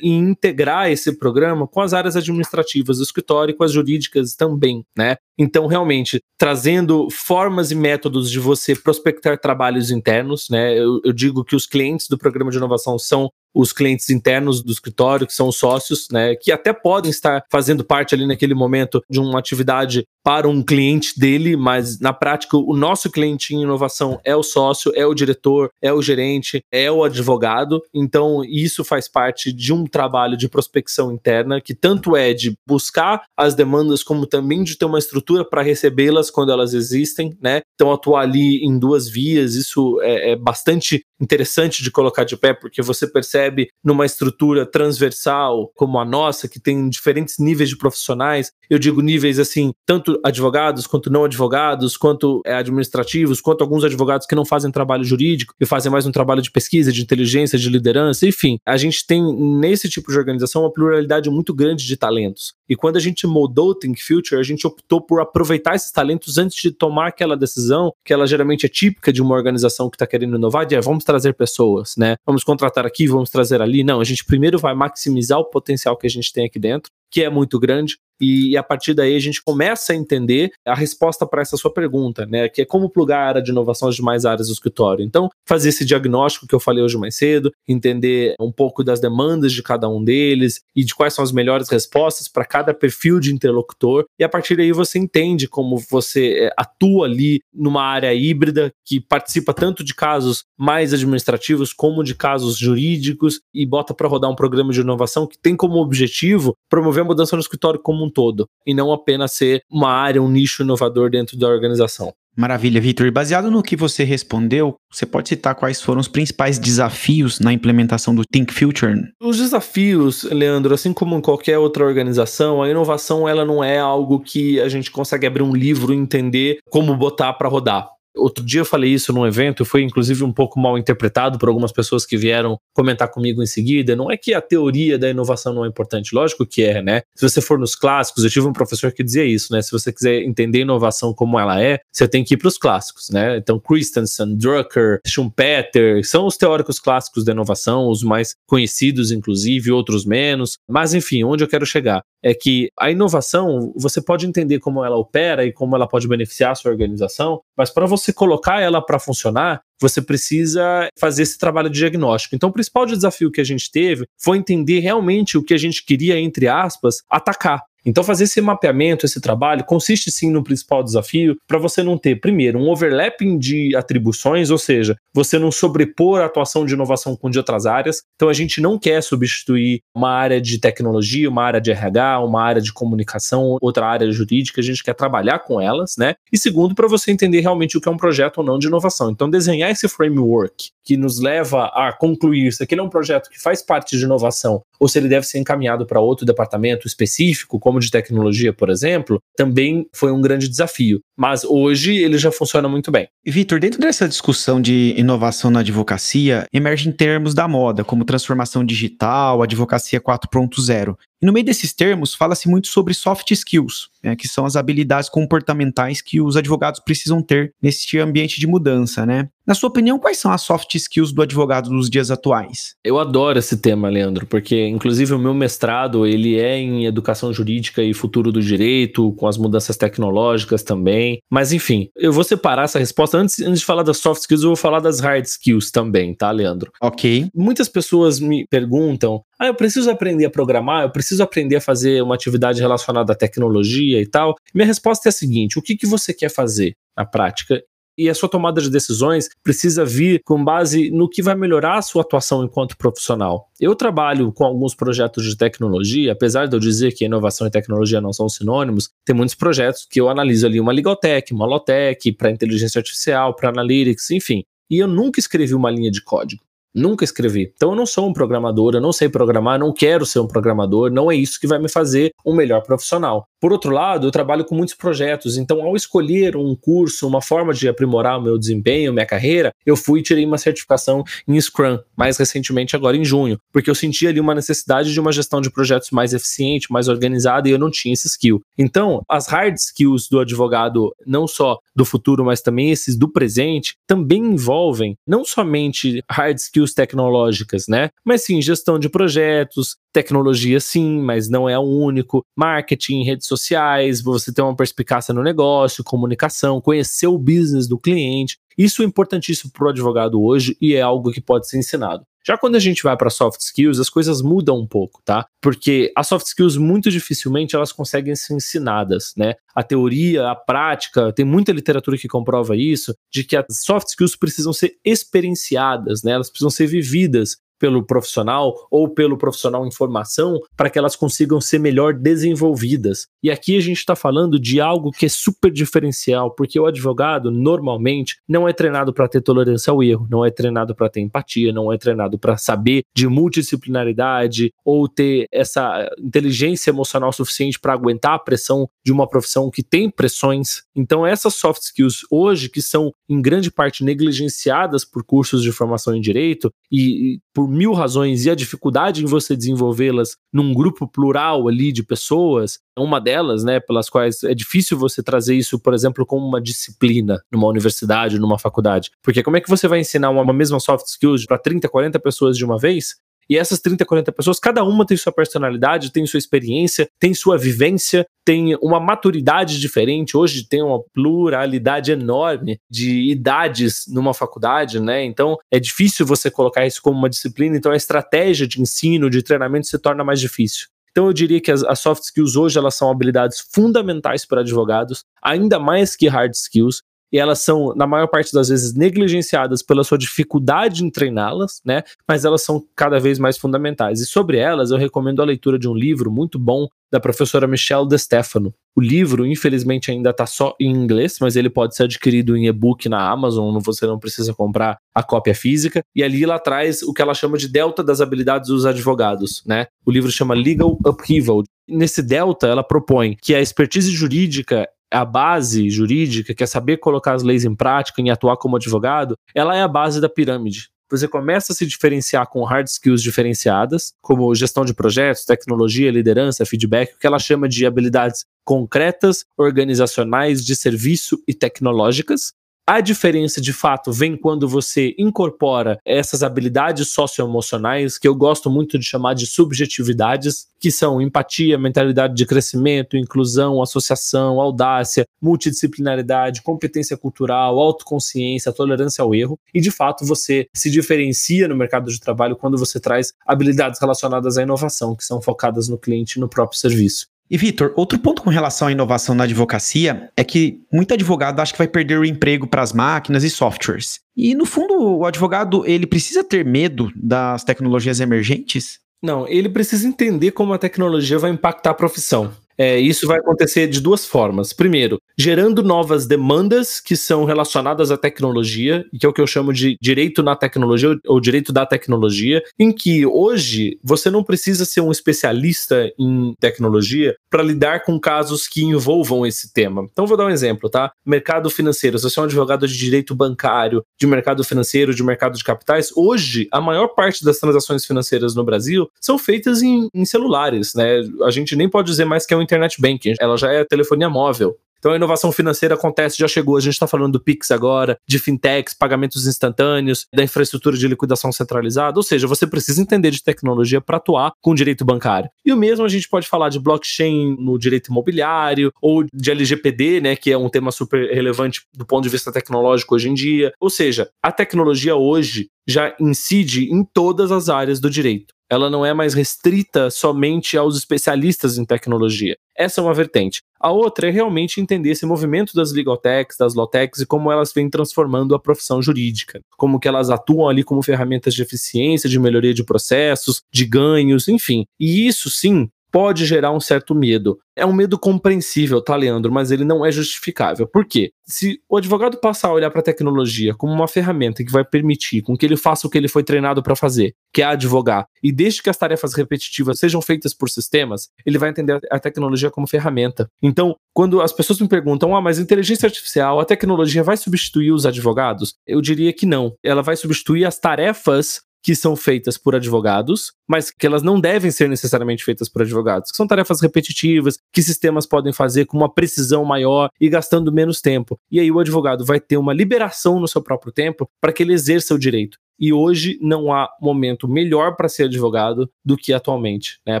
e 0.00 0.10
integrar 0.10 0.90
esse 0.90 1.16
programa 1.18 1.66
com 1.66 1.80
as 1.80 1.92
áreas 1.92 2.16
administrativas 2.16 2.98
do 2.98 3.04
escritório 3.04 3.52
e 3.52 3.56
com 3.56 3.64
as 3.64 3.72
jurídicas 3.72 4.34
também, 4.34 4.84
né? 4.96 5.16
Então, 5.38 5.66
realmente, 5.66 6.20
trazendo 6.38 7.08
formas 7.10 7.70
e 7.70 7.74
métodos 7.74 8.30
de 8.30 8.38
você 8.38 8.76
prospectar 8.76 9.38
trabalhos 9.38 9.90
internos, 9.90 10.48
né? 10.50 10.78
Eu, 10.78 11.00
eu 11.04 11.12
digo 11.12 11.44
que 11.44 11.56
os 11.56 11.66
clientes 11.66 12.08
do 12.08 12.18
programa 12.18 12.50
de 12.50 12.58
inovação 12.58 12.98
são 12.98 13.30
os 13.54 13.72
clientes 13.72 14.08
internos 14.10 14.62
do 14.62 14.72
escritório, 14.72 15.26
que 15.26 15.34
são 15.34 15.48
os 15.48 15.56
sócios, 15.56 16.06
né, 16.10 16.34
que 16.36 16.50
até 16.50 16.72
podem 16.72 17.10
estar 17.10 17.44
fazendo 17.50 17.84
parte 17.84 18.14
ali 18.14 18.26
naquele 18.26 18.54
momento 18.54 19.02
de 19.10 19.20
uma 19.20 19.38
atividade 19.38 20.06
para 20.22 20.48
um 20.48 20.62
cliente 20.62 21.18
dele, 21.18 21.56
mas 21.56 21.98
na 21.98 22.12
prática 22.12 22.56
o 22.56 22.76
nosso 22.76 23.10
cliente 23.10 23.54
em 23.54 23.62
inovação 23.62 24.20
é 24.24 24.34
o 24.36 24.42
sócio, 24.42 24.92
é 24.94 25.04
o 25.04 25.14
diretor, 25.14 25.70
é 25.80 25.92
o 25.92 26.00
gerente, 26.00 26.62
é 26.70 26.90
o 26.90 27.02
advogado. 27.02 27.82
Então, 27.92 28.44
isso 28.44 28.84
faz 28.84 29.08
parte 29.08 29.52
de 29.52 29.72
um 29.72 29.84
trabalho 29.84 30.36
de 30.36 30.48
prospecção 30.48 31.12
interna 31.12 31.60
que 31.60 31.74
tanto 31.74 32.16
é 32.16 32.32
de 32.32 32.56
buscar 32.66 33.22
as 33.36 33.54
demandas 33.54 34.02
como 34.02 34.26
também 34.26 34.62
de 34.62 34.76
ter 34.76 34.84
uma 34.84 34.98
estrutura 34.98 35.44
para 35.44 35.62
recebê-las 35.62 36.30
quando 36.30 36.52
elas 36.52 36.74
existem, 36.74 37.36
né? 37.40 37.62
Então, 37.74 37.92
atuar 37.92 38.22
ali 38.22 38.64
em 38.64 38.78
duas 38.78 39.08
vias, 39.08 39.54
isso 39.54 40.00
é, 40.02 40.32
é 40.32 40.36
bastante 40.36 41.02
interessante 41.20 41.82
de 41.82 41.90
colocar 41.90 42.24
de 42.24 42.36
pé, 42.36 42.52
porque 42.52 42.82
você 42.82 43.06
percebe 43.06 43.68
numa 43.84 44.04
estrutura 44.04 44.66
transversal 44.66 45.70
como 45.76 45.98
a 45.98 46.04
nossa, 46.04 46.48
que 46.48 46.60
tem 46.60 46.88
diferentes 46.88 47.36
níveis 47.38 47.68
de 47.68 47.76
profissionais, 47.76 48.50
eu 48.68 48.78
digo 48.78 49.00
níveis 49.00 49.38
assim, 49.38 49.72
tanto 49.86 50.11
advogados 50.24 50.86
quanto 50.86 51.10
não 51.10 51.24
advogados, 51.24 51.96
quanto 51.96 52.42
é, 52.44 52.54
administrativos, 52.54 53.40
quanto 53.40 53.62
alguns 53.62 53.84
advogados 53.84 54.26
que 54.26 54.34
não 54.34 54.44
fazem 54.44 54.70
trabalho 54.70 55.04
jurídico 55.04 55.54
e 55.60 55.66
fazem 55.66 55.90
mais 55.90 56.06
um 56.06 56.12
trabalho 56.12 56.42
de 56.42 56.50
pesquisa, 56.50 56.92
de 56.92 57.02
inteligência, 57.02 57.58
de 57.58 57.68
liderança, 57.68 58.26
enfim, 58.26 58.58
a 58.66 58.76
gente 58.76 59.06
tem 59.06 59.22
nesse 59.34 59.88
tipo 59.88 60.10
de 60.10 60.18
organização 60.18 60.62
uma 60.62 60.72
pluralidade 60.72 61.30
muito 61.30 61.54
grande 61.54 61.86
de 61.86 61.96
talentos. 61.96 62.54
E 62.68 62.76
quando 62.76 62.96
a 62.96 63.00
gente 63.00 63.26
moldou 63.26 63.70
o 63.70 63.74
Think 63.74 64.02
Future, 64.02 64.40
a 64.40 64.42
gente 64.42 64.66
optou 64.66 65.00
por 65.00 65.20
aproveitar 65.20 65.74
esses 65.74 65.92
talentos 65.92 66.38
antes 66.38 66.60
de 66.60 66.70
tomar 66.70 67.08
aquela 67.08 67.36
decisão, 67.36 67.92
que 68.04 68.12
ela 68.12 68.26
geralmente 68.26 68.66
é 68.66 68.68
típica 68.68 69.12
de 69.12 69.20
uma 69.20 69.34
organização 69.34 69.90
que 69.90 69.96
está 69.96 70.06
querendo 70.06 70.36
inovar, 70.36 70.64
de 70.64 70.74
é, 70.74 70.80
vamos 70.80 71.04
trazer 71.04 71.34
pessoas, 71.34 71.94
né? 71.96 72.16
Vamos 72.24 72.42
contratar 72.42 72.86
aqui, 72.86 73.06
vamos 73.06 73.30
trazer 73.30 73.60
ali. 73.60 73.84
Não, 73.84 74.00
a 74.00 74.04
gente 74.04 74.24
primeiro 74.24 74.58
vai 74.58 74.74
maximizar 74.74 75.38
o 75.38 75.44
potencial 75.44 75.96
que 75.96 76.06
a 76.06 76.10
gente 76.10 76.32
tem 76.32 76.46
aqui 76.46 76.58
dentro, 76.58 76.90
que 77.10 77.22
é 77.22 77.28
muito 77.28 77.60
grande, 77.60 77.98
e, 78.22 78.56
a 78.56 78.62
partir 78.62 78.94
daí 78.94 79.16
a 79.16 79.20
gente 79.20 79.42
começa 79.42 79.92
a 79.92 79.96
entender 79.96 80.52
a 80.64 80.74
resposta 80.74 81.26
para 81.26 81.42
essa 81.42 81.56
sua 81.56 81.72
pergunta, 81.72 82.24
né? 82.24 82.48
Que 82.48 82.62
é 82.62 82.64
como 82.64 82.88
plugar 82.88 83.18
a 83.18 83.28
área 83.28 83.42
de 83.42 83.50
inovação 83.50 83.88
às 83.88 83.96
demais 83.96 84.24
áreas 84.24 84.46
do 84.46 84.52
escritório. 84.52 85.04
Então, 85.04 85.28
fazer 85.44 85.70
esse 85.70 85.84
diagnóstico 85.84 86.46
que 86.46 86.54
eu 86.54 86.60
falei 86.60 86.84
hoje 86.84 86.96
mais 86.96 87.16
cedo, 87.16 87.50
entender 87.66 88.36
um 88.40 88.52
pouco 88.52 88.84
das 88.84 89.00
demandas 89.00 89.52
de 89.52 89.62
cada 89.62 89.88
um 89.88 90.04
deles 90.04 90.60
e 90.76 90.84
de 90.84 90.94
quais 90.94 91.14
são 91.14 91.24
as 91.24 91.32
melhores 91.32 91.68
respostas 91.68 92.28
para 92.28 92.44
cada 92.44 92.72
perfil 92.72 93.18
de 93.18 93.34
interlocutor, 93.34 94.04
e 94.18 94.22
a 94.22 94.28
partir 94.28 94.56
daí 94.56 94.70
você 94.70 94.98
entende 95.00 95.48
como 95.48 95.82
você 95.90 96.46
é, 96.46 96.54
atua 96.56 97.06
ali 97.06 97.40
numa 97.52 97.82
área 97.82 98.14
híbrida 98.14 98.70
que 98.86 99.00
participa 99.00 99.52
tanto 99.52 99.82
de 99.82 99.94
casos 99.94 100.44
mais 100.56 100.94
administrativos 100.94 101.72
como 101.72 102.04
de 102.04 102.14
casos 102.14 102.56
jurídicos 102.56 103.40
e 103.52 103.66
bota 103.66 103.92
para 103.92 104.06
rodar 104.06 104.30
um 104.30 104.36
programa 104.36 104.72
de 104.72 104.80
inovação 104.80 105.26
que 105.26 105.38
tem 105.38 105.56
como 105.56 105.78
objetivo 105.78 106.54
promover 106.70 107.02
a 107.02 107.06
mudança 107.06 107.34
no 107.34 107.42
escritório 107.42 107.80
como 107.80 108.04
um 108.04 108.11
todo, 108.12 108.46
e 108.66 108.74
não 108.74 108.92
apenas 108.92 109.32
ser 109.32 109.62
uma 109.70 109.90
área, 109.90 110.22
um 110.22 110.28
nicho 110.28 110.62
inovador 110.62 111.10
dentro 111.10 111.38
da 111.38 111.48
organização. 111.48 112.12
Maravilha, 112.36 112.80
Vitor. 112.80 113.06
E 113.06 113.10
baseado 113.10 113.50
no 113.50 113.62
que 113.62 113.76
você 113.76 114.04
respondeu, 114.04 114.74
você 114.90 115.04
pode 115.04 115.28
citar 115.28 115.54
quais 115.54 115.82
foram 115.82 116.00
os 116.00 116.08
principais 116.08 116.58
desafios 116.58 117.38
na 117.38 117.52
implementação 117.52 118.14
do 118.14 118.24
Think 118.24 118.54
Future? 118.54 118.94
Os 119.20 119.36
desafios, 119.36 120.24
Leandro, 120.24 120.72
assim 120.72 120.94
como 120.94 121.14
em 121.14 121.20
qualquer 121.20 121.58
outra 121.58 121.84
organização, 121.84 122.62
a 122.62 122.70
inovação 122.70 123.28
ela 123.28 123.44
não 123.44 123.62
é 123.62 123.78
algo 123.78 124.20
que 124.20 124.58
a 124.60 124.68
gente 124.68 124.90
consegue 124.90 125.26
abrir 125.26 125.42
um 125.42 125.54
livro 125.54 125.92
e 125.92 125.96
entender 125.96 126.58
como 126.70 126.96
botar 126.96 127.34
para 127.34 127.48
rodar. 127.48 127.86
Outro 128.16 128.44
dia 128.44 128.60
eu 128.60 128.64
falei 128.64 128.90
isso 128.92 129.12
num 129.12 129.26
evento, 129.26 129.64
foi 129.64 129.82
inclusive 129.82 130.22
um 130.22 130.32
pouco 130.32 130.60
mal 130.60 130.76
interpretado 130.76 131.38
por 131.38 131.48
algumas 131.48 131.72
pessoas 131.72 132.04
que 132.04 132.16
vieram 132.16 132.58
comentar 132.74 133.08
comigo 133.08 133.42
em 133.42 133.46
seguida. 133.46 133.96
Não 133.96 134.10
é 134.10 134.16
que 134.16 134.34
a 134.34 134.40
teoria 134.40 134.98
da 134.98 135.08
inovação 135.08 135.54
não 135.54 135.64
é 135.64 135.68
importante, 135.68 136.14
lógico 136.14 136.46
que 136.46 136.62
é, 136.62 136.82
né? 136.82 137.02
Se 137.14 137.28
você 137.28 137.40
for 137.40 137.58
nos 137.58 137.74
clássicos, 137.74 138.24
eu 138.24 138.30
tive 138.30 138.46
um 138.46 138.52
professor 138.52 138.92
que 138.92 139.02
dizia 139.02 139.24
isso, 139.24 139.52
né? 139.52 139.62
Se 139.62 139.70
você 139.70 139.92
quiser 139.92 140.22
entender 140.22 140.60
inovação 140.60 141.14
como 141.14 141.38
ela 141.38 141.62
é, 141.62 141.80
você 141.90 142.06
tem 142.06 142.22
que 142.24 142.34
ir 142.34 142.36
para 142.36 142.48
os 142.48 142.58
clássicos, 142.58 143.10
né? 143.10 143.36
Então, 143.36 143.58
Christensen, 143.58 144.36
Drucker, 144.36 145.00
Schumpeter, 145.06 146.06
são 146.06 146.26
os 146.26 146.36
teóricos 146.36 146.78
clássicos 146.78 147.24
da 147.24 147.32
inovação, 147.32 147.88
os 147.88 148.02
mais 148.02 148.34
conhecidos, 148.46 149.10
inclusive, 149.10 149.70
outros 149.70 150.04
menos. 150.04 150.58
Mas, 150.68 150.94
enfim, 150.94 151.24
onde 151.24 151.44
eu 151.44 151.48
quero 151.48 151.64
chegar 151.64 152.02
é 152.22 152.32
que 152.32 152.70
a 152.78 152.90
inovação, 152.90 153.72
você 153.76 154.00
pode 154.00 154.26
entender 154.26 154.60
como 154.60 154.84
ela 154.84 154.96
opera 154.96 155.44
e 155.44 155.52
como 155.52 155.74
ela 155.74 155.88
pode 155.88 156.06
beneficiar 156.06 156.52
a 156.52 156.54
sua 156.54 156.70
organização, 156.70 157.40
mas 157.56 157.70
para 157.70 157.84
você 157.84 158.01
colocar 158.10 158.58
ela 158.58 158.80
para 158.80 158.98
funcionar, 158.98 159.60
você 159.78 160.00
precisa 160.00 160.88
fazer 160.98 161.24
esse 161.24 161.36
trabalho 161.38 161.68
de 161.68 161.78
diagnóstico. 161.78 162.34
Então, 162.34 162.48
o 162.48 162.52
principal 162.52 162.86
desafio 162.86 163.30
que 163.30 163.40
a 163.40 163.44
gente 163.44 163.70
teve 163.70 164.06
foi 164.18 164.38
entender 164.38 164.78
realmente 164.78 165.36
o 165.36 165.44
que 165.44 165.52
a 165.52 165.58
gente 165.58 165.84
queria, 165.84 166.18
entre 166.18 166.48
aspas, 166.48 167.02
atacar. 167.10 167.60
Então, 167.84 168.04
fazer 168.04 168.24
esse 168.24 168.40
mapeamento, 168.40 169.04
esse 169.04 169.20
trabalho, 169.20 169.64
consiste 169.64 170.10
sim 170.10 170.30
no 170.30 170.42
principal 170.42 170.82
desafio 170.82 171.36
para 171.46 171.58
você 171.58 171.82
não 171.82 171.98
ter, 171.98 172.20
primeiro, 172.20 172.58
um 172.58 172.70
overlapping 172.70 173.38
de 173.38 173.74
atribuições, 173.74 174.50
ou 174.50 174.58
seja, 174.58 174.96
você 175.14 175.38
não 175.38 175.50
sobrepor 175.50 176.20
a 176.20 176.26
atuação 176.26 176.64
de 176.64 176.74
inovação 176.74 177.16
com 177.16 177.30
de 177.30 177.38
outras 177.38 177.66
áreas. 177.66 178.02
Então, 178.14 178.28
a 178.28 178.32
gente 178.32 178.60
não 178.60 178.78
quer 178.78 179.02
substituir 179.02 179.80
uma 179.94 180.10
área 180.10 180.40
de 180.40 180.58
tecnologia, 180.58 181.28
uma 181.28 181.42
área 181.42 181.60
de 181.60 181.70
RH, 181.70 182.20
uma 182.20 182.42
área 182.42 182.62
de 182.62 182.72
comunicação, 182.72 183.58
outra 183.60 183.86
área 183.86 184.10
jurídica, 184.10 184.60
a 184.60 184.64
gente 184.64 184.82
quer 184.82 184.94
trabalhar 184.94 185.40
com 185.40 185.60
elas, 185.60 185.94
né? 185.98 186.14
E 186.32 186.38
segundo, 186.38 186.74
para 186.74 186.88
você 186.88 187.10
entender 187.10 187.40
realmente 187.40 187.76
o 187.76 187.80
que 187.80 187.88
é 187.88 187.92
um 187.92 187.96
projeto 187.96 188.38
ou 188.38 188.44
não 188.44 188.58
de 188.58 188.66
inovação. 188.66 189.10
Então, 189.10 189.28
desenhar 189.28 189.70
esse 189.70 189.88
framework 189.88 190.70
que 190.84 190.96
nos 190.96 191.20
leva 191.20 191.66
a 191.66 191.92
concluir 191.92 192.52
se 192.52 192.62
aquele 192.62 192.80
é 192.80 192.84
um 192.84 192.88
projeto 192.88 193.30
que 193.30 193.40
faz 193.40 193.62
parte 193.62 193.96
de 193.96 194.04
inovação 194.04 194.62
ou 194.82 194.88
se 194.88 194.98
ele 194.98 195.06
deve 195.06 195.24
ser 195.24 195.38
encaminhado 195.38 195.86
para 195.86 196.00
outro 196.00 196.26
departamento 196.26 196.88
específico, 196.88 197.60
como 197.60 197.78
de 197.78 197.88
tecnologia, 197.88 198.52
por 198.52 198.68
exemplo, 198.68 199.22
também 199.36 199.86
foi 199.92 200.10
um 200.10 200.20
grande 200.20 200.48
desafio. 200.48 201.00
Mas 201.16 201.44
hoje 201.44 201.94
ele 201.94 202.18
já 202.18 202.32
funciona 202.32 202.68
muito 202.68 202.90
bem. 202.90 203.06
Vitor, 203.24 203.60
dentro 203.60 203.80
dessa 203.80 204.08
discussão 204.08 204.60
de 204.60 204.92
inovação 204.96 205.52
na 205.52 205.60
advocacia, 205.60 206.48
emergem 206.52 206.90
termos 206.90 207.32
da 207.32 207.46
moda, 207.46 207.84
como 207.84 208.04
transformação 208.04 208.64
digital, 208.64 209.40
advocacia 209.40 210.00
4.0. 210.00 210.96
E 211.22 211.26
no 211.26 211.32
meio 211.32 211.46
desses 211.46 211.72
termos, 211.72 212.12
fala-se 212.12 212.48
muito 212.48 212.66
sobre 212.66 212.92
soft 212.92 213.30
skills, 213.30 213.88
né, 214.02 214.16
que 214.16 214.28
são 214.28 214.44
as 214.44 214.56
habilidades 214.56 215.08
comportamentais 215.08 216.00
que 216.00 216.20
os 216.20 216.36
advogados 216.36 216.80
precisam 216.80 217.22
ter 217.22 217.54
nesse 217.62 217.98
ambiente 217.98 218.40
de 218.40 218.46
mudança, 218.46 219.06
né? 219.06 219.28
Na 219.44 219.54
sua 219.54 219.68
opinião, 219.68 219.98
quais 219.98 220.18
são 220.18 220.30
as 220.30 220.42
soft 220.42 220.72
skills 220.76 221.12
do 221.12 221.20
advogado 221.20 221.68
nos 221.68 221.90
dias 221.90 222.12
atuais? 222.12 222.76
Eu 222.84 222.98
adoro 222.98 223.38
esse 223.40 223.56
tema, 223.56 223.88
Leandro, 223.88 224.24
porque 224.24 224.68
inclusive 224.68 225.12
o 225.14 225.18
meu 225.18 225.34
mestrado, 225.34 226.06
ele 226.06 226.38
é 226.38 226.56
em 226.56 226.86
educação 226.86 227.32
jurídica 227.32 227.82
e 227.82 227.92
futuro 227.92 228.30
do 228.30 228.40
direito, 228.40 229.12
com 229.14 229.26
as 229.26 229.36
mudanças 229.36 229.76
tecnológicas 229.76 230.62
também. 230.62 231.20
Mas 231.28 231.52
enfim, 231.52 231.88
eu 231.96 232.12
vou 232.12 232.22
separar 232.22 232.64
essa 232.64 232.78
resposta 232.78 233.18
antes, 233.18 233.40
antes 233.40 233.60
de 233.60 233.66
falar 233.66 233.82
das 233.82 233.98
soft 233.98 234.20
skills, 234.20 234.42
eu 234.42 234.50
vou 234.50 234.56
falar 234.56 234.78
das 234.78 235.00
hard 235.00 235.24
skills 235.24 235.72
também, 235.72 236.14
tá, 236.14 236.30
Leandro? 236.30 236.70
OK. 236.80 237.26
Muitas 237.34 237.68
pessoas 237.68 238.20
me 238.20 238.46
perguntam: 238.48 239.24
"Ah, 239.42 239.46
eu 239.48 239.54
preciso 239.54 239.90
aprender 239.90 240.24
a 240.24 240.30
programar, 240.30 240.84
eu 240.84 240.90
preciso 240.90 241.22
aprender 241.22 241.56
a 241.56 241.60
fazer 241.60 242.02
uma 242.02 242.14
atividade 242.14 242.60
relacionada 242.60 243.12
à 243.12 243.16
tecnologia 243.16 244.00
e 244.00 244.06
tal". 244.06 244.36
Minha 244.54 244.66
resposta 244.66 245.08
é 245.08 245.10
a 245.10 245.12
seguinte: 245.12 245.58
o 245.58 245.62
que 245.62 245.76
que 245.76 245.86
você 245.86 246.14
quer 246.14 246.30
fazer 246.30 246.74
na 246.96 247.04
prática 247.04 247.62
e 247.96 248.08
a 248.08 248.14
sua 248.14 248.28
tomada 248.28 248.60
de 248.60 248.70
decisões 248.70 249.28
precisa 249.42 249.84
vir 249.84 250.22
com 250.24 250.42
base 250.42 250.90
no 250.90 251.08
que 251.08 251.22
vai 251.22 251.34
melhorar 251.34 251.78
a 251.78 251.82
sua 251.82 252.02
atuação 252.02 252.44
enquanto 252.44 252.76
profissional. 252.76 253.50
Eu 253.60 253.74
trabalho 253.74 254.32
com 254.32 254.44
alguns 254.44 254.74
projetos 254.74 255.24
de 255.24 255.36
tecnologia, 255.36 256.12
apesar 256.12 256.46
de 256.46 256.56
eu 256.56 256.60
dizer 256.60 256.92
que 256.92 257.04
inovação 257.04 257.46
e 257.46 257.50
tecnologia 257.50 258.00
não 258.00 258.12
são 258.12 258.28
sinônimos, 258.28 258.88
tem 259.04 259.14
muitos 259.14 259.34
projetos 259.34 259.86
que 259.88 260.00
eu 260.00 260.08
analiso 260.08 260.46
ali 260.46 260.58
uma 260.58 260.72
Legaltech, 260.72 261.32
uma 261.34 261.46
Lotech, 261.46 262.12
para 262.12 262.30
inteligência 262.30 262.78
artificial, 262.78 263.34
para 263.34 263.50
analytics, 263.50 264.10
enfim. 264.10 264.42
E 264.70 264.78
eu 264.78 264.88
nunca 264.88 265.20
escrevi 265.20 265.54
uma 265.54 265.70
linha 265.70 265.90
de 265.90 266.02
código. 266.02 266.42
Nunca 266.74 267.04
escrevi. 267.04 267.52
Então 267.54 267.70
eu 267.70 267.76
não 267.76 267.86
sou 267.86 268.08
um 268.08 268.12
programador, 268.12 268.74
eu 268.74 268.80
não 268.80 268.92
sei 268.92 269.08
programar, 269.08 269.58
não 269.58 269.72
quero 269.72 270.06
ser 270.06 270.20
um 270.20 270.26
programador, 270.26 270.90
não 270.90 271.10
é 271.10 271.16
isso 271.16 271.38
que 271.38 271.46
vai 271.46 271.58
me 271.58 271.68
fazer 271.68 272.12
um 272.24 272.34
melhor 272.34 272.62
profissional. 272.62 273.26
Por 273.40 273.52
outro 273.52 273.72
lado, 273.72 274.06
eu 274.06 274.10
trabalho 274.12 274.44
com 274.44 274.54
muitos 274.54 274.74
projetos, 274.74 275.36
então 275.36 275.60
ao 275.62 275.74
escolher 275.74 276.36
um 276.36 276.54
curso, 276.54 277.08
uma 277.08 277.20
forma 277.20 277.52
de 277.52 277.68
aprimorar 277.68 278.18
o 278.18 278.22
meu 278.22 278.38
desempenho, 278.38 278.92
minha 278.92 279.04
carreira, 279.04 279.52
eu 279.66 279.76
fui 279.76 279.98
e 279.98 280.02
tirei 280.02 280.24
uma 280.24 280.38
certificação 280.38 281.02
em 281.26 281.40
Scrum, 281.40 281.78
mais 281.96 282.16
recentemente 282.16 282.76
agora 282.76 282.96
em 282.96 283.04
junho, 283.04 283.38
porque 283.52 283.68
eu 283.68 283.74
senti 283.74 284.06
ali 284.06 284.20
uma 284.20 284.34
necessidade 284.34 284.92
de 284.92 285.00
uma 285.00 285.10
gestão 285.10 285.40
de 285.40 285.50
projetos 285.50 285.90
mais 285.90 286.14
eficiente, 286.14 286.70
mais 286.70 286.86
organizada 286.86 287.48
e 287.48 287.52
eu 287.52 287.58
não 287.58 287.68
tinha 287.68 287.92
esse 287.92 288.06
skill. 288.06 288.40
Então, 288.56 289.02
as 289.08 289.26
hard 289.26 289.56
skills 289.56 290.08
do 290.08 290.20
advogado, 290.20 290.94
não 291.04 291.26
só 291.26 291.58
do 291.74 291.84
futuro, 291.84 292.24
mas 292.24 292.40
também 292.40 292.70
esses 292.70 292.96
do 292.96 293.08
presente, 293.08 293.74
também 293.88 294.22
envolvem 294.22 294.96
não 295.04 295.24
somente 295.24 296.00
hard 296.08 296.36
skills 296.36 296.61
tecnológicas, 296.72 297.66
né? 297.68 297.90
Mas 298.04 298.24
sim 298.24 298.40
gestão 298.40 298.78
de 298.78 298.88
projetos, 298.88 299.76
tecnologia 299.92 300.60
sim, 300.60 301.00
mas 301.00 301.28
não 301.28 301.48
é 301.48 301.58
o 301.58 301.62
único, 301.62 302.24
marketing, 302.36 303.02
redes 303.04 303.26
sociais, 303.26 304.02
você 304.02 304.32
ter 304.32 304.42
uma 304.42 304.54
perspicácia 304.54 305.12
no 305.12 305.22
negócio, 305.22 305.82
comunicação, 305.84 306.60
conhecer 306.60 307.06
o 307.06 307.18
business 307.18 307.66
do 307.66 307.78
cliente. 307.78 308.36
Isso 308.56 308.82
é 308.82 308.84
importantíssimo 308.84 309.50
para 309.52 309.66
o 309.66 309.70
advogado 309.70 310.22
hoje 310.22 310.56
e 310.60 310.74
é 310.74 310.80
algo 310.80 311.10
que 311.10 311.20
pode 311.20 311.48
ser 311.48 311.58
ensinado. 311.58 312.04
Já 312.26 312.38
quando 312.38 312.56
a 312.56 312.60
gente 312.60 312.82
vai 312.82 312.96
para 312.96 313.10
soft 313.10 313.40
skills, 313.40 313.80
as 313.80 313.90
coisas 313.90 314.22
mudam 314.22 314.58
um 314.58 314.66
pouco, 314.66 315.00
tá? 315.04 315.26
Porque 315.40 315.92
as 315.96 316.06
soft 316.06 316.26
skills 316.26 316.56
muito 316.56 316.90
dificilmente 316.90 317.56
elas 317.56 317.72
conseguem 317.72 318.14
ser 318.14 318.34
ensinadas, 318.34 319.12
né? 319.16 319.34
A 319.54 319.62
teoria, 319.62 320.30
a 320.30 320.34
prática, 320.34 321.12
tem 321.12 321.24
muita 321.24 321.52
literatura 321.52 321.98
que 321.98 322.08
comprova 322.08 322.56
isso, 322.56 322.94
de 323.12 323.24
que 323.24 323.36
as 323.36 323.46
soft 323.50 323.88
skills 323.88 324.16
precisam 324.16 324.52
ser 324.52 324.74
experienciadas, 324.84 326.02
né? 326.02 326.12
Elas 326.12 326.30
precisam 326.30 326.50
ser 326.50 326.66
vividas 326.66 327.36
pelo 327.62 327.84
profissional 327.84 328.66
ou 328.68 328.88
pelo 328.88 329.16
profissional 329.16 329.64
em 329.64 329.70
formação 329.70 330.40
para 330.56 330.68
que 330.68 330.76
elas 330.76 330.96
consigam 330.96 331.40
ser 331.40 331.60
melhor 331.60 331.94
desenvolvidas. 331.94 333.06
E 333.22 333.30
aqui 333.30 333.56
a 333.56 333.60
gente 333.60 333.78
está 333.78 333.94
falando 333.94 334.36
de 334.36 334.60
algo 334.60 334.90
que 334.90 335.06
é 335.06 335.08
super 335.08 335.48
diferencial, 335.48 336.32
porque 336.32 336.58
o 336.58 336.66
advogado 336.66 337.30
normalmente 337.30 338.16
não 338.28 338.48
é 338.48 338.52
treinado 338.52 338.92
para 338.92 339.06
ter 339.06 339.20
tolerância 339.20 339.70
ao 339.70 339.80
erro, 339.80 340.08
não 340.10 340.26
é 340.26 340.30
treinado 340.32 340.74
para 340.74 340.88
ter 340.88 341.02
empatia, 341.02 341.52
não 341.52 341.72
é 341.72 341.78
treinado 341.78 342.18
para 342.18 342.36
saber 342.36 342.82
de 342.96 343.06
multidisciplinaridade 343.06 344.52
ou 344.64 344.88
ter 344.88 345.28
essa 345.30 345.88
inteligência 346.00 346.70
emocional 346.70 347.12
suficiente 347.12 347.60
para 347.60 347.74
aguentar 347.74 348.14
a 348.14 348.18
pressão 348.18 348.68
de 348.84 348.90
uma 348.90 349.08
profissão 349.08 349.48
que 349.52 349.62
tem 349.62 349.88
pressões. 349.88 350.64
Então 350.74 351.06
essas 351.06 351.36
soft 351.36 351.62
skills 351.62 352.00
hoje 352.10 352.48
que 352.48 352.60
são 352.60 352.92
em 353.08 353.22
grande 353.22 353.52
parte 353.52 353.84
negligenciadas 353.84 354.84
por 354.84 355.04
cursos 355.04 355.44
de 355.44 355.52
formação 355.52 355.94
em 355.94 356.00
direito 356.00 356.52
e, 356.72 357.14
e 357.14 357.20
por 357.32 357.51
mil 357.52 357.72
razões 357.72 358.24
e 358.24 358.30
a 358.30 358.34
dificuldade 358.34 359.02
em 359.02 359.06
você 359.06 359.36
desenvolvê-las 359.36 360.16
num 360.32 360.54
grupo 360.54 360.88
plural 360.88 361.46
ali 361.48 361.70
de 361.70 361.82
pessoas, 361.82 362.58
uma 362.76 363.00
delas, 363.00 363.44
né, 363.44 363.60
pelas 363.60 363.90
quais 363.90 364.22
é 364.24 364.34
difícil 364.34 364.78
você 364.78 365.02
trazer 365.02 365.36
isso, 365.36 365.58
por 365.58 365.74
exemplo, 365.74 366.06
como 366.06 366.26
uma 366.26 366.40
disciplina 366.40 367.22
numa 367.30 367.46
universidade, 367.46 368.18
numa 368.18 368.38
faculdade. 368.38 368.90
Porque 369.02 369.22
como 369.22 369.36
é 369.36 369.40
que 369.40 369.50
você 369.50 369.68
vai 369.68 369.80
ensinar 369.80 370.10
uma 370.10 370.32
mesma 370.32 370.58
soft 370.58 370.86
skills 370.86 371.26
para 371.26 371.38
30, 371.38 371.68
40 371.68 372.00
pessoas 372.00 372.36
de 372.36 372.44
uma 372.44 372.58
vez? 372.58 372.96
E 373.28 373.38
essas 373.38 373.60
30, 373.60 373.84
40 373.84 374.12
pessoas, 374.12 374.38
cada 374.38 374.64
uma 374.64 374.86
tem 374.86 374.96
sua 374.96 375.12
personalidade, 375.12 375.92
tem 375.92 376.06
sua 376.06 376.18
experiência, 376.18 376.88
tem 376.98 377.14
sua 377.14 377.38
vivência, 377.38 378.06
tem 378.24 378.56
uma 378.62 378.80
maturidade 378.80 379.60
diferente. 379.60 380.16
Hoje 380.16 380.46
tem 380.48 380.62
uma 380.62 380.82
pluralidade 380.92 381.92
enorme 381.92 382.58
de 382.70 383.10
idades 383.10 383.86
numa 383.88 384.14
faculdade, 384.14 384.80
né? 384.80 385.04
Então 385.04 385.36
é 385.50 385.58
difícil 385.58 386.06
você 386.06 386.30
colocar 386.30 386.66
isso 386.66 386.82
como 386.82 386.98
uma 386.98 387.10
disciplina. 387.10 387.56
Então 387.56 387.72
a 387.72 387.76
estratégia 387.76 388.46
de 388.46 388.60
ensino, 388.60 389.10
de 389.10 389.22
treinamento 389.22 389.66
se 389.66 389.78
torna 389.78 390.04
mais 390.04 390.20
difícil. 390.20 390.66
Então 390.92 391.06
eu 391.06 391.12
diria 391.12 391.40
que 391.40 391.50
as, 391.50 391.64
as, 391.64 391.78
soft 391.78 392.02
skills 392.04 392.36
hoje 392.36 392.58
elas 392.58 392.74
são 392.74 392.90
habilidades 392.90 393.42
fundamentais 393.52 394.26
para 394.26 394.42
advogados, 394.42 395.04
ainda 395.22 395.58
mais 395.58 395.96
que 395.96 396.06
hard 396.06 396.32
skills. 396.34 396.82
E 397.12 397.18
elas 397.18 397.40
são, 397.40 397.74
na 397.74 397.86
maior 397.86 398.06
parte 398.06 398.32
das 398.32 398.48
vezes, 398.48 398.74
negligenciadas 398.74 399.62
pela 399.62 399.84
sua 399.84 399.98
dificuldade 399.98 400.84
em 400.84 400.90
treiná-las, 400.90 401.60
né? 401.64 401.82
Mas 402.08 402.24
elas 402.24 402.42
são 402.42 402.64
cada 402.74 402.98
vez 402.98 403.18
mais 403.18 403.36
fundamentais. 403.36 404.00
E 404.00 404.06
sobre 404.06 404.38
elas, 404.38 404.70
eu 404.70 404.78
recomendo 404.78 405.20
a 405.20 405.24
leitura 405.24 405.58
de 405.58 405.68
um 405.68 405.74
livro 405.74 406.10
muito 406.10 406.38
bom 406.38 406.66
da 406.90 406.98
professora 406.98 407.46
Michelle 407.46 407.88
De 407.88 407.98
Stefano. 407.98 408.54
O 408.74 408.80
livro, 408.80 409.26
infelizmente, 409.26 409.90
ainda 409.90 410.10
está 410.10 410.26
só 410.26 410.54
em 410.58 410.70
inglês, 410.70 411.16
mas 411.20 411.36
ele 411.36 411.50
pode 411.50 411.74
ser 411.74 411.84
adquirido 411.84 412.36
em 412.36 412.46
e-book 412.46 412.88
na 412.88 413.10
Amazon, 413.10 413.58
você 413.62 413.86
não 413.86 413.98
precisa 413.98 414.32
comprar 414.34 414.78
a 414.94 415.02
cópia 415.02 415.34
física. 415.34 415.82
E 415.94 416.02
ali 416.02 416.24
ela 416.24 416.38
traz 416.38 416.82
o 416.82 416.92
que 416.92 417.02
ela 417.02 417.14
chama 417.14 417.36
de 417.36 417.48
delta 417.48 417.82
das 417.82 418.00
habilidades 418.00 418.48
dos 418.48 418.64
advogados, 418.64 419.42
né? 419.46 419.66
O 419.84 419.90
livro 419.90 420.10
chama 420.10 420.34
Legal 420.34 420.78
Upheaval. 420.86 421.44
Nesse 421.68 422.02
delta, 422.02 422.46
ela 422.46 422.62
propõe 422.62 423.16
que 423.20 423.34
a 423.34 423.40
expertise 423.40 423.90
jurídica 423.90 424.68
a 424.92 425.04
base 425.04 425.70
jurídica, 425.70 426.34
que 426.34 426.44
é 426.44 426.46
saber 426.46 426.76
colocar 426.76 427.14
as 427.14 427.22
leis 427.22 427.44
em 427.44 427.54
prática 427.54 428.02
e 428.02 428.10
atuar 428.10 428.36
como 428.36 428.56
advogado, 428.56 429.16
ela 429.34 429.56
é 429.56 429.62
a 429.62 429.68
base 429.68 430.00
da 430.00 430.08
pirâmide. 430.08 430.70
Você 430.90 431.08
começa 431.08 431.54
a 431.54 431.56
se 431.56 431.64
diferenciar 431.64 432.28
com 432.28 432.44
hard 432.44 432.66
skills 432.66 433.02
diferenciadas, 433.02 433.94
como 434.02 434.34
gestão 434.34 434.62
de 434.62 434.74
projetos, 434.74 435.24
tecnologia, 435.24 435.90
liderança, 435.90 436.44
feedback, 436.44 436.92
o 436.92 436.98
que 436.98 437.06
ela 437.06 437.18
chama 437.18 437.48
de 437.48 437.64
habilidades 437.64 438.26
concretas, 438.44 439.24
organizacionais, 439.38 440.44
de 440.44 440.54
serviço 440.54 441.18
e 441.26 441.32
tecnológicas, 441.32 442.34
a 442.66 442.80
diferença, 442.80 443.40
de 443.40 443.52
fato, 443.52 443.92
vem 443.92 444.16
quando 444.16 444.48
você 444.48 444.94
incorpora 444.96 445.80
essas 445.84 446.22
habilidades 446.22 446.88
socioemocionais, 446.88 447.98
que 447.98 448.06
eu 448.06 448.14
gosto 448.14 448.48
muito 448.48 448.78
de 448.78 448.84
chamar 448.84 449.14
de 449.14 449.26
subjetividades, 449.26 450.46
que 450.60 450.70
são 450.70 451.00
empatia, 451.00 451.58
mentalidade 451.58 452.14
de 452.14 452.24
crescimento, 452.24 452.96
inclusão, 452.96 453.60
associação, 453.60 454.40
audácia, 454.40 455.04
multidisciplinaridade, 455.20 456.40
competência 456.42 456.96
cultural, 456.96 457.58
autoconsciência, 457.58 458.52
tolerância 458.52 459.02
ao 459.02 459.12
erro. 459.12 459.38
E, 459.52 459.60
de 459.60 459.72
fato, 459.72 460.04
você 460.06 460.46
se 460.54 460.70
diferencia 460.70 461.48
no 461.48 461.56
mercado 461.56 461.90
de 461.90 461.98
trabalho 461.98 462.36
quando 462.36 462.56
você 462.56 462.78
traz 462.78 463.12
habilidades 463.26 463.80
relacionadas 463.80 464.38
à 464.38 464.42
inovação, 464.42 464.94
que 464.94 465.04
são 465.04 465.20
focadas 465.20 465.68
no 465.68 465.76
cliente 465.76 466.16
e 466.16 466.20
no 466.20 466.28
próprio 466.28 466.58
serviço. 466.58 467.11
E 467.32 467.36
Vitor, 467.38 467.72
outro 467.76 467.98
ponto 467.98 468.20
com 468.20 468.28
relação 468.28 468.68
à 468.68 468.72
inovação 468.72 469.14
na 469.14 469.24
advocacia 469.24 470.10
é 470.14 470.22
que 470.22 470.60
muito 470.70 470.92
advogado 470.92 471.40
acha 471.40 471.50
que 471.50 471.56
vai 471.56 471.66
perder 471.66 471.98
o 471.98 472.04
emprego 472.04 472.46
para 472.46 472.60
as 472.60 472.74
máquinas 472.74 473.24
e 473.24 473.30
softwares. 473.30 474.00
E 474.14 474.34
no 474.34 474.44
fundo, 474.44 474.74
o 474.98 475.06
advogado 475.06 475.66
ele 475.66 475.86
precisa 475.86 476.22
ter 476.22 476.44
medo 476.44 476.92
das 476.94 477.42
tecnologias 477.42 478.00
emergentes? 478.00 478.80
Não, 479.02 479.26
ele 479.26 479.48
precisa 479.48 479.88
entender 479.88 480.32
como 480.32 480.52
a 480.52 480.58
tecnologia 480.58 481.18
vai 481.18 481.30
impactar 481.30 481.70
a 481.70 481.74
profissão. 481.74 482.34
É, 482.62 482.78
isso 482.78 483.08
vai 483.08 483.18
acontecer 483.18 483.66
de 483.66 483.80
duas 483.80 484.06
formas. 484.06 484.52
Primeiro, 484.52 485.00
gerando 485.18 485.64
novas 485.64 486.06
demandas 486.06 486.80
que 486.80 486.94
são 486.94 487.24
relacionadas 487.24 487.90
à 487.90 487.96
tecnologia, 487.96 488.84
que 489.00 489.04
é 489.04 489.08
o 489.08 489.12
que 489.12 489.20
eu 489.20 489.26
chamo 489.26 489.52
de 489.52 489.76
direito 489.82 490.22
na 490.22 490.36
tecnologia 490.36 490.96
ou 491.08 491.20
direito 491.20 491.52
da 491.52 491.66
tecnologia, 491.66 492.40
em 492.56 492.70
que 492.70 493.04
hoje 493.04 493.80
você 493.82 494.10
não 494.10 494.22
precisa 494.22 494.64
ser 494.64 494.80
um 494.80 494.92
especialista 494.92 495.92
em 495.98 496.36
tecnologia 496.38 497.16
para 497.28 497.42
lidar 497.42 497.82
com 497.82 497.98
casos 497.98 498.46
que 498.46 498.62
envolvam 498.62 499.26
esse 499.26 499.52
tema. 499.52 499.84
Então 499.90 500.06
vou 500.06 500.16
dar 500.16 500.26
um 500.26 500.30
exemplo, 500.30 500.70
tá? 500.70 500.92
Mercado 501.04 501.50
financeiro, 501.50 501.98
se 501.98 502.04
você 502.04 502.20
é 502.20 502.22
um 502.22 502.26
advogado 502.26 502.68
de 502.68 502.78
direito 502.78 503.12
bancário, 503.12 503.82
de 503.98 504.06
mercado 504.06 504.44
financeiro, 504.44 504.94
de 504.94 505.02
mercado 505.02 505.36
de 505.36 505.42
capitais, 505.42 505.88
hoje 505.96 506.46
a 506.52 506.60
maior 506.60 506.86
parte 506.94 507.24
das 507.24 507.40
transações 507.40 507.84
financeiras 507.84 508.36
no 508.36 508.44
Brasil 508.44 508.88
são 509.00 509.18
feitas 509.18 509.62
em, 509.62 509.88
em 509.92 510.04
celulares, 510.04 510.74
né? 510.74 511.00
A 511.24 511.30
gente 511.32 511.56
nem 511.56 511.68
pode 511.68 511.90
dizer 511.90 512.04
mais 512.04 512.24
que 512.24 512.32
é 512.32 512.36
um 512.36 512.51
internet 512.52 512.80
banking, 512.80 513.14
ela 513.18 513.36
já 513.36 513.52
é 513.52 513.64
telefonia 513.64 514.10
móvel. 514.10 514.56
Então 514.82 514.90
a 514.90 514.96
inovação 514.96 515.30
financeira 515.30 515.76
acontece, 515.76 516.18
já 516.18 516.26
chegou. 516.26 516.56
A 516.56 516.60
gente 516.60 516.72
está 516.72 516.88
falando 516.88 517.12
do 517.12 517.20
Pix 517.20 517.52
agora, 517.52 517.96
de 518.04 518.18
fintechs, 518.18 518.74
pagamentos 518.74 519.28
instantâneos, 519.28 520.08
da 520.12 520.24
infraestrutura 520.24 520.76
de 520.76 520.88
liquidação 520.88 521.30
centralizada. 521.30 521.96
Ou 521.96 522.02
seja, 522.02 522.26
você 522.26 522.48
precisa 522.48 522.82
entender 522.82 523.12
de 523.12 523.22
tecnologia 523.22 523.80
para 523.80 523.98
atuar 523.98 524.32
com 524.40 524.52
direito 524.52 524.84
bancário. 524.84 525.30
E 525.46 525.52
o 525.52 525.56
mesmo 525.56 525.84
a 525.84 525.88
gente 525.88 526.08
pode 526.08 526.26
falar 526.26 526.48
de 526.48 526.58
blockchain 526.58 527.36
no 527.38 527.56
direito 527.56 527.92
imobiliário, 527.92 528.72
ou 528.82 529.04
de 529.04 529.30
LGPD, 529.30 530.00
né, 530.00 530.16
que 530.16 530.32
é 530.32 530.36
um 530.36 530.48
tema 530.48 530.72
super 530.72 531.14
relevante 531.14 531.60
do 531.72 531.86
ponto 531.86 532.02
de 532.02 532.08
vista 532.08 532.32
tecnológico 532.32 532.96
hoje 532.96 533.08
em 533.08 533.14
dia. 533.14 533.52
Ou 533.60 533.70
seja, 533.70 534.10
a 534.20 534.32
tecnologia 534.32 534.96
hoje 534.96 535.48
já 535.64 535.94
incide 536.00 536.64
em 536.72 536.84
todas 536.84 537.30
as 537.30 537.48
áreas 537.48 537.78
do 537.78 537.88
direito 537.88 538.34
ela 538.52 538.68
não 538.68 538.84
é 538.84 538.92
mais 538.92 539.14
restrita 539.14 539.88
somente 539.88 540.58
aos 540.58 540.76
especialistas 540.76 541.56
em 541.56 541.64
tecnologia. 541.64 542.36
Essa 542.54 542.82
é 542.82 542.84
uma 542.84 542.92
vertente. 542.92 543.40
A 543.62 543.70
outra 543.70 544.08
é 544.08 544.10
realmente 544.10 544.60
entender 544.60 544.90
esse 544.90 545.06
movimento 545.06 545.54
das 545.54 545.72
legal 545.72 545.96
techs, 545.96 546.36
das 546.36 546.54
law 546.54 546.66
techs 546.66 547.00
e 547.00 547.06
como 547.06 547.30
elas 547.30 547.52
vêm 547.52 547.70
transformando 547.70 548.34
a 548.34 548.40
profissão 548.40 548.82
jurídica, 548.82 549.40
como 549.56 549.78
que 549.78 549.86
elas 549.86 550.10
atuam 550.10 550.48
ali 550.48 550.64
como 550.64 550.82
ferramentas 550.82 551.32
de 551.32 551.42
eficiência, 551.42 552.10
de 552.10 552.18
melhoria 552.18 552.52
de 552.52 552.64
processos, 552.64 553.42
de 553.52 553.64
ganhos, 553.64 554.26
enfim. 554.26 554.64
E 554.80 555.06
isso 555.06 555.30
sim 555.30 555.70
pode 555.92 556.24
gerar 556.24 556.50
um 556.50 556.58
certo 556.58 556.94
medo. 556.94 557.38
É 557.54 557.66
um 557.66 557.72
medo 557.72 557.98
compreensível, 557.98 558.80
tá, 558.80 558.96
Leandro? 558.96 559.30
Mas 559.30 559.50
ele 559.50 559.62
não 559.62 559.84
é 559.84 559.92
justificável. 559.92 560.66
Por 560.66 560.86
quê? 560.86 561.12
Se 561.26 561.60
o 561.68 561.76
advogado 561.76 562.18
passar 562.18 562.48
a 562.48 562.52
olhar 562.52 562.70
para 562.70 562.80
a 562.80 562.84
tecnologia 562.84 563.54
como 563.54 563.74
uma 563.74 563.86
ferramenta 563.86 564.42
que 564.42 564.50
vai 564.50 564.64
permitir 564.64 565.20
com 565.20 565.36
que 565.36 565.44
ele 565.44 565.56
faça 565.56 565.86
o 565.86 565.90
que 565.90 565.98
ele 565.98 566.08
foi 566.08 566.24
treinado 566.24 566.62
para 566.62 566.74
fazer, 566.74 567.14
que 567.32 567.42
é 567.42 567.44
advogar, 567.44 568.06
e 568.22 568.32
desde 568.32 568.62
que 568.62 568.70
as 568.70 568.76
tarefas 568.76 569.12
repetitivas 569.12 569.78
sejam 569.78 570.00
feitas 570.00 570.32
por 570.32 570.48
sistemas, 570.48 571.10
ele 571.26 571.36
vai 571.36 571.50
entender 571.50 571.78
a 571.90 571.98
tecnologia 571.98 572.50
como 572.50 572.66
ferramenta. 572.66 573.28
Então, 573.42 573.76
quando 573.92 574.22
as 574.22 574.32
pessoas 574.32 574.58
me 574.60 574.68
perguntam, 574.68 575.14
ah, 575.14 575.20
mas 575.20 575.38
inteligência 575.38 575.86
artificial, 575.86 576.40
a 576.40 576.44
tecnologia 576.46 577.02
vai 577.02 577.18
substituir 577.18 577.70
os 577.70 577.84
advogados? 577.84 578.54
Eu 578.66 578.80
diria 578.80 579.12
que 579.12 579.26
não. 579.26 579.54
Ela 579.62 579.82
vai 579.82 579.96
substituir 579.96 580.46
as 580.46 580.58
tarefas 580.58 581.42
que 581.62 581.74
são 581.74 581.94
feitas 581.94 582.36
por 582.36 582.54
advogados, 582.54 583.32
mas 583.48 583.70
que 583.70 583.86
elas 583.86 584.02
não 584.02 584.20
devem 584.20 584.50
ser 584.50 584.68
necessariamente 584.68 585.24
feitas 585.24 585.48
por 585.48 585.62
advogados, 585.62 586.10
que 586.10 586.16
são 586.16 586.26
tarefas 586.26 586.60
repetitivas, 586.60 587.38
que 587.52 587.62
sistemas 587.62 588.06
podem 588.06 588.32
fazer 588.32 588.66
com 588.66 588.76
uma 588.76 588.92
precisão 588.92 589.44
maior 589.44 589.88
e 590.00 590.08
gastando 590.08 590.52
menos 590.52 590.80
tempo. 590.80 591.18
E 591.30 591.38
aí 591.38 591.50
o 591.50 591.60
advogado 591.60 592.04
vai 592.04 592.18
ter 592.18 592.36
uma 592.36 592.52
liberação 592.52 593.20
no 593.20 593.28
seu 593.28 593.42
próprio 593.42 593.72
tempo 593.72 594.08
para 594.20 594.32
que 594.32 594.42
ele 594.42 594.52
exerça 594.52 594.94
o 594.94 594.98
direito 594.98 595.38
e 595.58 595.72
hoje 595.72 596.18
não 596.20 596.52
há 596.52 596.68
momento 596.80 597.28
melhor 597.28 597.76
para 597.76 597.88
ser 597.88 598.04
advogado 598.04 598.68
do 598.84 598.96
que 598.96 599.12
atualmente, 599.12 599.78
né? 599.86 600.00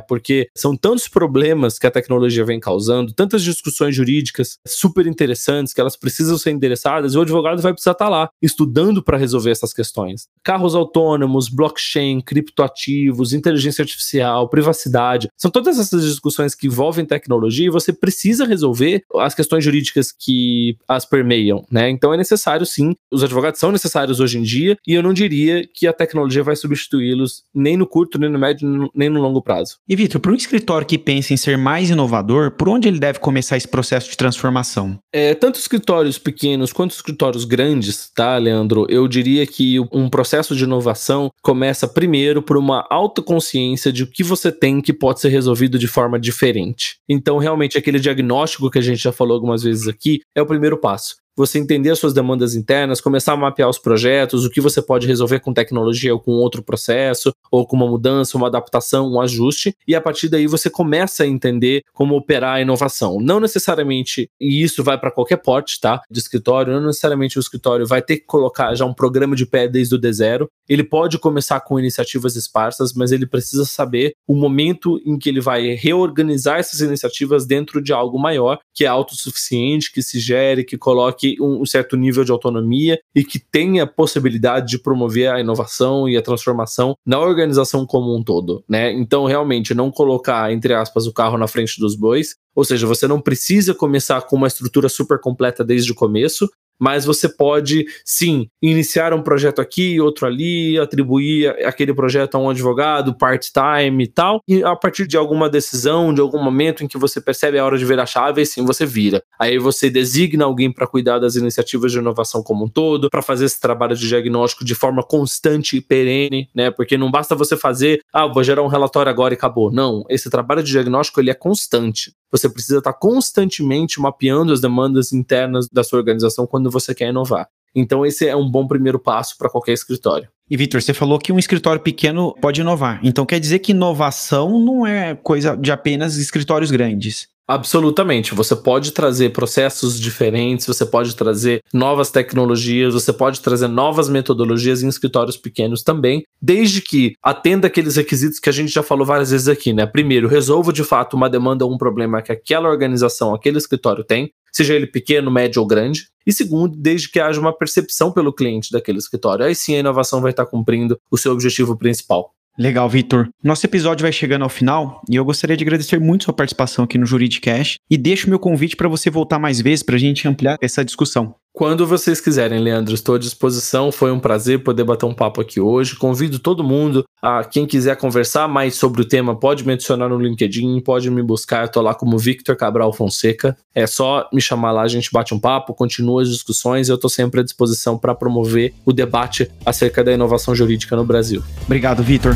Porque 0.00 0.48
são 0.56 0.76
tantos 0.76 1.08
problemas 1.08 1.78
que 1.78 1.86
a 1.86 1.90
tecnologia 1.90 2.44
vem 2.44 2.58
causando, 2.58 3.12
tantas 3.12 3.42
discussões 3.42 3.94
jurídicas 3.94 4.58
super 4.66 5.06
interessantes 5.06 5.72
que 5.72 5.80
elas 5.80 5.96
precisam 5.96 6.36
ser 6.36 6.50
endereçadas, 6.50 7.14
e 7.14 7.18
o 7.18 7.22
advogado 7.22 7.62
vai 7.62 7.72
precisar 7.72 7.92
estar 7.92 8.06
tá 8.06 8.10
lá 8.10 8.28
estudando 8.40 9.02
para 9.02 9.18
resolver 9.18 9.50
essas 9.50 9.72
questões. 9.72 10.26
Carros 10.42 10.74
autônomos, 10.74 11.48
blockchain, 11.48 12.20
criptoativos, 12.20 13.32
inteligência 13.32 13.82
artificial, 13.82 14.48
privacidade, 14.48 15.28
são 15.36 15.50
todas 15.50 15.78
essas 15.78 16.04
discussões 16.04 16.54
que 16.54 16.66
envolvem 16.66 17.04
tecnologia 17.04 17.66
e 17.66 17.70
você 17.70 17.92
precisa 17.92 18.44
resolver 18.44 19.02
as 19.16 19.34
questões 19.34 19.64
jurídicas 19.64 20.12
que 20.12 20.76
as 20.88 21.04
permeiam, 21.04 21.64
né? 21.70 21.88
Então 21.90 22.12
é 22.12 22.16
necessário 22.16 22.66
sim, 22.66 22.94
os 23.10 23.22
advogados 23.22 23.60
são 23.60 23.70
necessários 23.70 24.20
hoje 24.20 24.38
em 24.38 24.42
dia, 24.42 24.76
e 24.86 24.94
eu 24.94 25.02
não 25.02 25.12
diria 25.12 25.41
que 25.74 25.86
a 25.86 25.92
tecnologia 25.92 26.42
vai 26.42 26.56
substituí-los 26.56 27.42
nem 27.54 27.76
no 27.76 27.86
curto, 27.86 28.18
nem 28.18 28.30
no 28.30 28.38
médio, 28.38 28.90
nem 28.94 29.08
no 29.08 29.20
longo 29.20 29.42
prazo. 29.42 29.78
E 29.88 29.96
Vitor, 29.96 30.20
para 30.20 30.32
um 30.32 30.34
escritório 30.34 30.86
que 30.86 30.98
pensa 30.98 31.32
em 31.32 31.36
ser 31.36 31.56
mais 31.56 31.90
inovador, 31.90 32.52
por 32.52 32.68
onde 32.68 32.88
ele 32.88 32.98
deve 32.98 33.18
começar 33.18 33.56
esse 33.56 33.68
processo 33.68 34.10
de 34.10 34.16
transformação? 34.16 34.98
É, 35.12 35.34
tanto 35.34 35.58
escritórios 35.58 36.18
pequenos 36.18 36.72
quanto 36.72 36.92
escritórios 36.92 37.44
grandes, 37.44 38.10
tá, 38.14 38.36
Leandro? 38.36 38.86
Eu 38.88 39.06
diria 39.08 39.46
que 39.46 39.78
um 39.92 40.08
processo 40.08 40.54
de 40.54 40.64
inovação 40.64 41.30
começa 41.42 41.86
primeiro 41.88 42.42
por 42.42 42.56
uma 42.56 42.86
autoconsciência 42.90 43.92
de 43.92 44.02
o 44.02 44.06
que 44.06 44.22
você 44.22 44.50
tem 44.50 44.80
que 44.80 44.92
pode 44.92 45.20
ser 45.20 45.28
resolvido 45.28 45.78
de 45.78 45.86
forma 45.86 46.18
diferente. 46.18 46.96
Então, 47.08 47.38
realmente, 47.38 47.78
aquele 47.78 47.98
diagnóstico 47.98 48.70
que 48.70 48.78
a 48.78 48.82
gente 48.82 49.02
já 49.02 49.12
falou 49.12 49.34
algumas 49.34 49.62
vezes 49.62 49.88
aqui 49.88 50.20
é 50.34 50.42
o 50.42 50.46
primeiro 50.46 50.78
passo 50.78 51.21
você 51.36 51.58
entender 51.58 51.90
as 51.90 51.98
suas 51.98 52.12
demandas 52.12 52.54
internas, 52.54 53.00
começar 53.00 53.32
a 53.32 53.36
mapear 53.36 53.68
os 53.68 53.78
projetos, 53.78 54.44
o 54.44 54.50
que 54.50 54.60
você 54.60 54.82
pode 54.82 55.06
resolver 55.06 55.40
com 55.40 55.52
tecnologia 55.52 56.12
ou 56.12 56.20
com 56.20 56.32
outro 56.32 56.62
processo, 56.62 57.32
ou 57.50 57.66
com 57.66 57.76
uma 57.76 57.86
mudança, 57.86 58.36
uma 58.36 58.46
adaptação, 58.46 59.10
um 59.10 59.20
ajuste, 59.20 59.74
e 59.86 59.94
a 59.94 60.00
partir 60.00 60.28
daí 60.28 60.46
você 60.46 60.68
começa 60.68 61.24
a 61.24 61.26
entender 61.26 61.82
como 61.92 62.14
operar 62.16 62.56
a 62.56 62.60
inovação. 62.60 63.18
Não 63.20 63.40
necessariamente, 63.40 64.30
e 64.40 64.62
isso 64.62 64.82
vai 64.84 64.98
para 64.98 65.10
qualquer 65.10 65.38
porte, 65.38 65.80
tá? 65.80 66.00
De 66.10 66.18
escritório, 66.18 66.72
não 66.72 66.86
necessariamente 66.86 67.38
o 67.38 67.40
escritório 67.40 67.86
vai 67.86 68.02
ter 68.02 68.18
que 68.18 68.26
colocar 68.26 68.74
já 68.74 68.84
um 68.84 68.94
programa 68.94 69.34
de 69.34 69.46
pé 69.46 69.68
desde 69.68 69.94
o 69.94 69.98
D 69.98 70.12
zero. 70.12 70.48
Ele 70.68 70.84
pode 70.84 71.18
começar 71.18 71.60
com 71.60 71.78
iniciativas 71.78 72.36
esparsas, 72.36 72.92
mas 72.92 73.10
ele 73.10 73.26
precisa 73.26 73.64
saber 73.64 74.12
o 74.28 74.34
momento 74.34 75.00
em 75.04 75.18
que 75.18 75.28
ele 75.28 75.40
vai 75.40 75.74
reorganizar 75.74 76.58
essas 76.58 76.80
iniciativas 76.80 77.46
dentro 77.46 77.82
de 77.82 77.92
algo 77.92 78.18
maior, 78.18 78.58
que 78.74 78.84
é 78.84 78.88
autossuficiente, 78.88 79.90
que 79.92 80.02
se 80.02 80.20
gere, 80.20 80.64
que 80.64 80.76
coloque 80.76 81.22
que 81.22 81.36
um 81.40 81.64
certo 81.64 81.96
nível 81.96 82.24
de 82.24 82.32
autonomia 82.32 82.98
e 83.14 83.22
que 83.22 83.38
tenha 83.38 83.86
possibilidade 83.86 84.66
de 84.66 84.78
promover 84.78 85.30
a 85.30 85.38
inovação 85.38 86.08
e 86.08 86.16
a 86.16 86.22
transformação 86.22 86.96
na 87.06 87.20
organização 87.20 87.86
como 87.86 88.16
um 88.16 88.24
todo, 88.24 88.64
né? 88.68 88.90
Então, 88.90 89.24
realmente, 89.24 89.72
não 89.72 89.88
colocar, 89.88 90.52
entre 90.52 90.74
aspas, 90.74 91.06
o 91.06 91.12
carro 91.12 91.38
na 91.38 91.46
frente 91.46 91.78
dos 91.78 91.94
bois, 91.94 92.34
ou 92.56 92.64
seja, 92.64 92.86
você 92.86 93.06
não 93.06 93.20
precisa 93.20 93.72
começar 93.72 94.20
com 94.22 94.34
uma 94.34 94.48
estrutura 94.48 94.88
super 94.88 95.20
completa 95.20 95.64
desde 95.64 95.92
o 95.92 95.94
começo, 95.94 96.50
mas 96.82 97.04
você 97.04 97.28
pode 97.28 97.86
sim 98.04 98.48
iniciar 98.60 99.14
um 99.14 99.22
projeto 99.22 99.60
aqui, 99.60 100.00
outro 100.00 100.26
ali, 100.26 100.76
atribuir 100.80 101.48
aquele 101.64 101.94
projeto 101.94 102.34
a 102.34 102.40
um 102.40 102.50
advogado 102.50 103.16
part-time 103.16 104.02
e 104.02 104.08
tal, 104.08 104.40
e 104.48 104.64
a 104.64 104.74
partir 104.74 105.06
de 105.06 105.16
alguma 105.16 105.48
decisão, 105.48 106.12
de 106.12 106.20
algum 106.20 106.42
momento 106.42 106.82
em 106.82 106.88
que 106.88 106.98
você 106.98 107.20
percebe 107.20 107.56
a 107.56 107.64
hora 107.64 107.78
de 107.78 107.84
virar 107.84 108.02
a 108.02 108.06
chave, 108.06 108.44
sim 108.44 108.64
você 108.64 108.84
vira. 108.84 109.22
Aí 109.38 109.58
você 109.58 109.88
designa 109.88 110.44
alguém 110.44 110.72
para 110.72 110.84
cuidar 110.84 111.20
das 111.20 111.36
iniciativas 111.36 111.92
de 111.92 111.98
inovação 111.98 112.42
como 112.42 112.64
um 112.64 112.68
todo, 112.68 113.08
para 113.08 113.22
fazer 113.22 113.44
esse 113.44 113.60
trabalho 113.60 113.94
de 113.94 114.08
diagnóstico 114.08 114.64
de 114.64 114.74
forma 114.74 115.04
constante 115.04 115.76
e 115.76 115.80
perene, 115.80 116.48
né? 116.52 116.72
Porque 116.72 116.98
não 116.98 117.12
basta 117.12 117.36
você 117.36 117.56
fazer, 117.56 118.00
ah, 118.12 118.26
vou 118.26 118.42
gerar 118.42 118.62
um 118.62 118.66
relatório 118.66 119.08
agora 119.08 119.32
e 119.32 119.36
acabou. 119.36 119.70
Não, 119.70 120.04
esse 120.08 120.28
trabalho 120.28 120.64
de 120.64 120.72
diagnóstico 120.72 121.20
ele 121.20 121.30
é 121.30 121.34
constante. 121.34 122.12
Você 122.32 122.48
precisa 122.48 122.78
estar 122.78 122.94
constantemente 122.94 124.00
mapeando 124.00 124.54
as 124.54 124.60
demandas 124.60 125.12
internas 125.12 125.68
da 125.70 125.84
sua 125.84 125.98
organização 125.98 126.46
quando 126.46 126.70
você 126.72 126.94
quer 126.94 127.08
inovar. 127.08 127.46
Então, 127.74 128.04
esse 128.04 128.26
é 128.26 128.36
um 128.36 128.50
bom 128.50 128.66
primeiro 128.66 128.98
passo 128.98 129.36
para 129.38 129.48
qualquer 129.48 129.72
escritório. 129.72 130.28
E, 130.50 130.56
Vitor, 130.56 130.82
você 130.82 130.92
falou 130.92 131.18
que 131.18 131.32
um 131.32 131.38
escritório 131.38 131.80
pequeno 131.80 132.34
pode 132.40 132.60
inovar. 132.60 133.00
Então, 133.02 133.24
quer 133.24 133.40
dizer 133.40 133.60
que 133.60 133.72
inovação 133.72 134.60
não 134.60 134.86
é 134.86 135.14
coisa 135.14 135.56
de 135.56 135.72
apenas 135.72 136.16
escritórios 136.16 136.70
grandes. 136.70 137.28
Absolutamente. 137.48 138.34
Você 138.34 138.54
pode 138.54 138.92
trazer 138.92 139.30
processos 139.30 139.98
diferentes, 139.98 140.66
você 140.66 140.86
pode 140.86 141.16
trazer 141.16 141.60
novas 141.72 142.10
tecnologias, 142.10 142.94
você 142.94 143.12
pode 143.12 143.40
trazer 143.40 143.66
novas 143.66 144.08
metodologias 144.08 144.82
em 144.82 144.88
escritórios 144.88 145.36
pequenos 145.36 145.82
também, 145.82 146.22
desde 146.40 146.80
que 146.80 147.14
atenda 147.22 147.66
aqueles 147.66 147.96
requisitos 147.96 148.38
que 148.38 148.48
a 148.48 148.52
gente 148.52 148.72
já 148.72 148.82
falou 148.82 149.04
várias 149.04 149.32
vezes 149.32 149.48
aqui, 149.48 149.72
né? 149.72 149.84
Primeiro, 149.86 150.28
resolva 150.28 150.72
de 150.72 150.84
fato 150.84 151.14
uma 151.14 151.28
demanda 151.28 151.64
ou 151.64 151.72
um 151.72 151.78
problema 151.78 152.22
que 152.22 152.32
aquela 152.32 152.70
organização, 152.70 153.34
aquele 153.34 153.58
escritório 153.58 154.04
tem, 154.04 154.30
seja 154.52 154.74
ele 154.74 154.86
pequeno, 154.86 155.30
médio 155.30 155.60
ou 155.60 155.66
grande. 155.66 156.08
E 156.26 156.32
segundo, 156.32 156.76
desde 156.76 157.10
que 157.10 157.18
haja 157.18 157.40
uma 157.40 157.56
percepção 157.56 158.12
pelo 158.12 158.32
cliente 158.32 158.70
daquele 158.70 158.98
escritório. 158.98 159.44
Aí 159.44 159.54
sim 159.54 159.74
a 159.74 159.80
inovação 159.80 160.20
vai 160.20 160.30
estar 160.30 160.46
cumprindo 160.46 160.98
o 161.10 161.18
seu 161.18 161.32
objetivo 161.32 161.76
principal. 161.76 162.32
Legal, 162.58 162.88
Vitor. 162.88 163.28
Nosso 163.42 163.64
episódio 163.64 164.02
vai 164.02 164.12
chegando 164.12 164.42
ao 164.42 164.48
final 164.48 165.00
e 165.10 165.16
eu 165.16 165.24
gostaria 165.24 165.56
de 165.56 165.64
agradecer 165.64 165.98
muito 165.98 166.24
sua 166.24 166.34
participação 166.34 166.84
aqui 166.84 166.98
no 166.98 167.06
Juridicast 167.06 167.78
e 167.90 167.96
deixo 167.96 168.28
meu 168.28 168.38
convite 168.38 168.76
para 168.76 168.88
você 168.88 169.08
voltar 169.08 169.38
mais 169.38 169.60
vezes 169.60 169.82
para 169.82 169.96
a 169.96 169.98
gente 169.98 170.28
ampliar 170.28 170.58
essa 170.60 170.84
discussão. 170.84 171.34
Quando 171.54 171.86
vocês 171.86 172.18
quiserem, 172.18 172.58
Leandro, 172.58 172.94
estou 172.94 173.16
à 173.16 173.18
disposição. 173.18 173.92
Foi 173.92 174.10
um 174.10 174.18
prazer 174.18 174.62
poder 174.64 174.84
bater 174.84 175.04
um 175.04 175.12
papo 175.12 175.40
aqui 175.40 175.60
hoje. 175.60 175.94
Convido 175.94 176.38
todo 176.38 176.64
mundo, 176.64 177.04
a 177.20 177.44
quem 177.44 177.66
quiser 177.66 177.94
conversar 177.96 178.48
mais 178.48 178.74
sobre 178.74 179.02
o 179.02 179.04
tema, 179.04 179.38
pode 179.38 179.66
me 179.66 179.74
adicionar 179.74 180.08
no 180.08 180.18
LinkedIn, 180.18 180.80
pode 180.80 181.10
me 181.10 181.22
buscar. 181.22 181.68
Tô 181.68 181.82
lá 181.82 181.94
como 181.94 182.16
Victor 182.16 182.56
Cabral 182.56 182.90
Fonseca. 182.92 183.54
É 183.74 183.86
só 183.86 184.28
me 184.32 184.40
chamar 184.40 184.72
lá, 184.72 184.82
a 184.82 184.88
gente 184.88 185.12
bate 185.12 185.34
um 185.34 185.38
papo, 185.38 185.74
continua 185.74 186.22
as 186.22 186.30
discussões. 186.30 186.88
Eu 186.88 186.94
estou 186.94 187.10
sempre 187.10 187.40
à 187.40 187.44
disposição 187.44 187.98
para 187.98 188.14
promover 188.14 188.72
o 188.86 188.92
debate 188.92 189.50
acerca 189.64 190.02
da 190.02 190.12
inovação 190.12 190.54
jurídica 190.54 190.96
no 190.96 191.04
Brasil. 191.04 191.42
Obrigado, 191.66 192.02
Victor. 192.02 192.34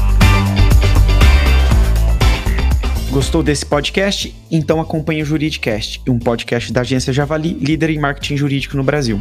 Gostou 3.17 3.43
desse 3.43 3.65
podcast? 3.65 4.37
Então 4.51 4.79
acompanhe 4.79 5.23
o 5.23 5.25
Juridicast, 5.25 6.03
um 6.07 6.19
podcast 6.19 6.71
da 6.71 6.83
agência 6.83 7.15
Javali, 7.15 7.55
líder 7.55 7.89
em 7.89 7.99
marketing 7.99 8.37
jurídico 8.37 8.77
no 8.77 8.85
Brasil. 8.85 9.19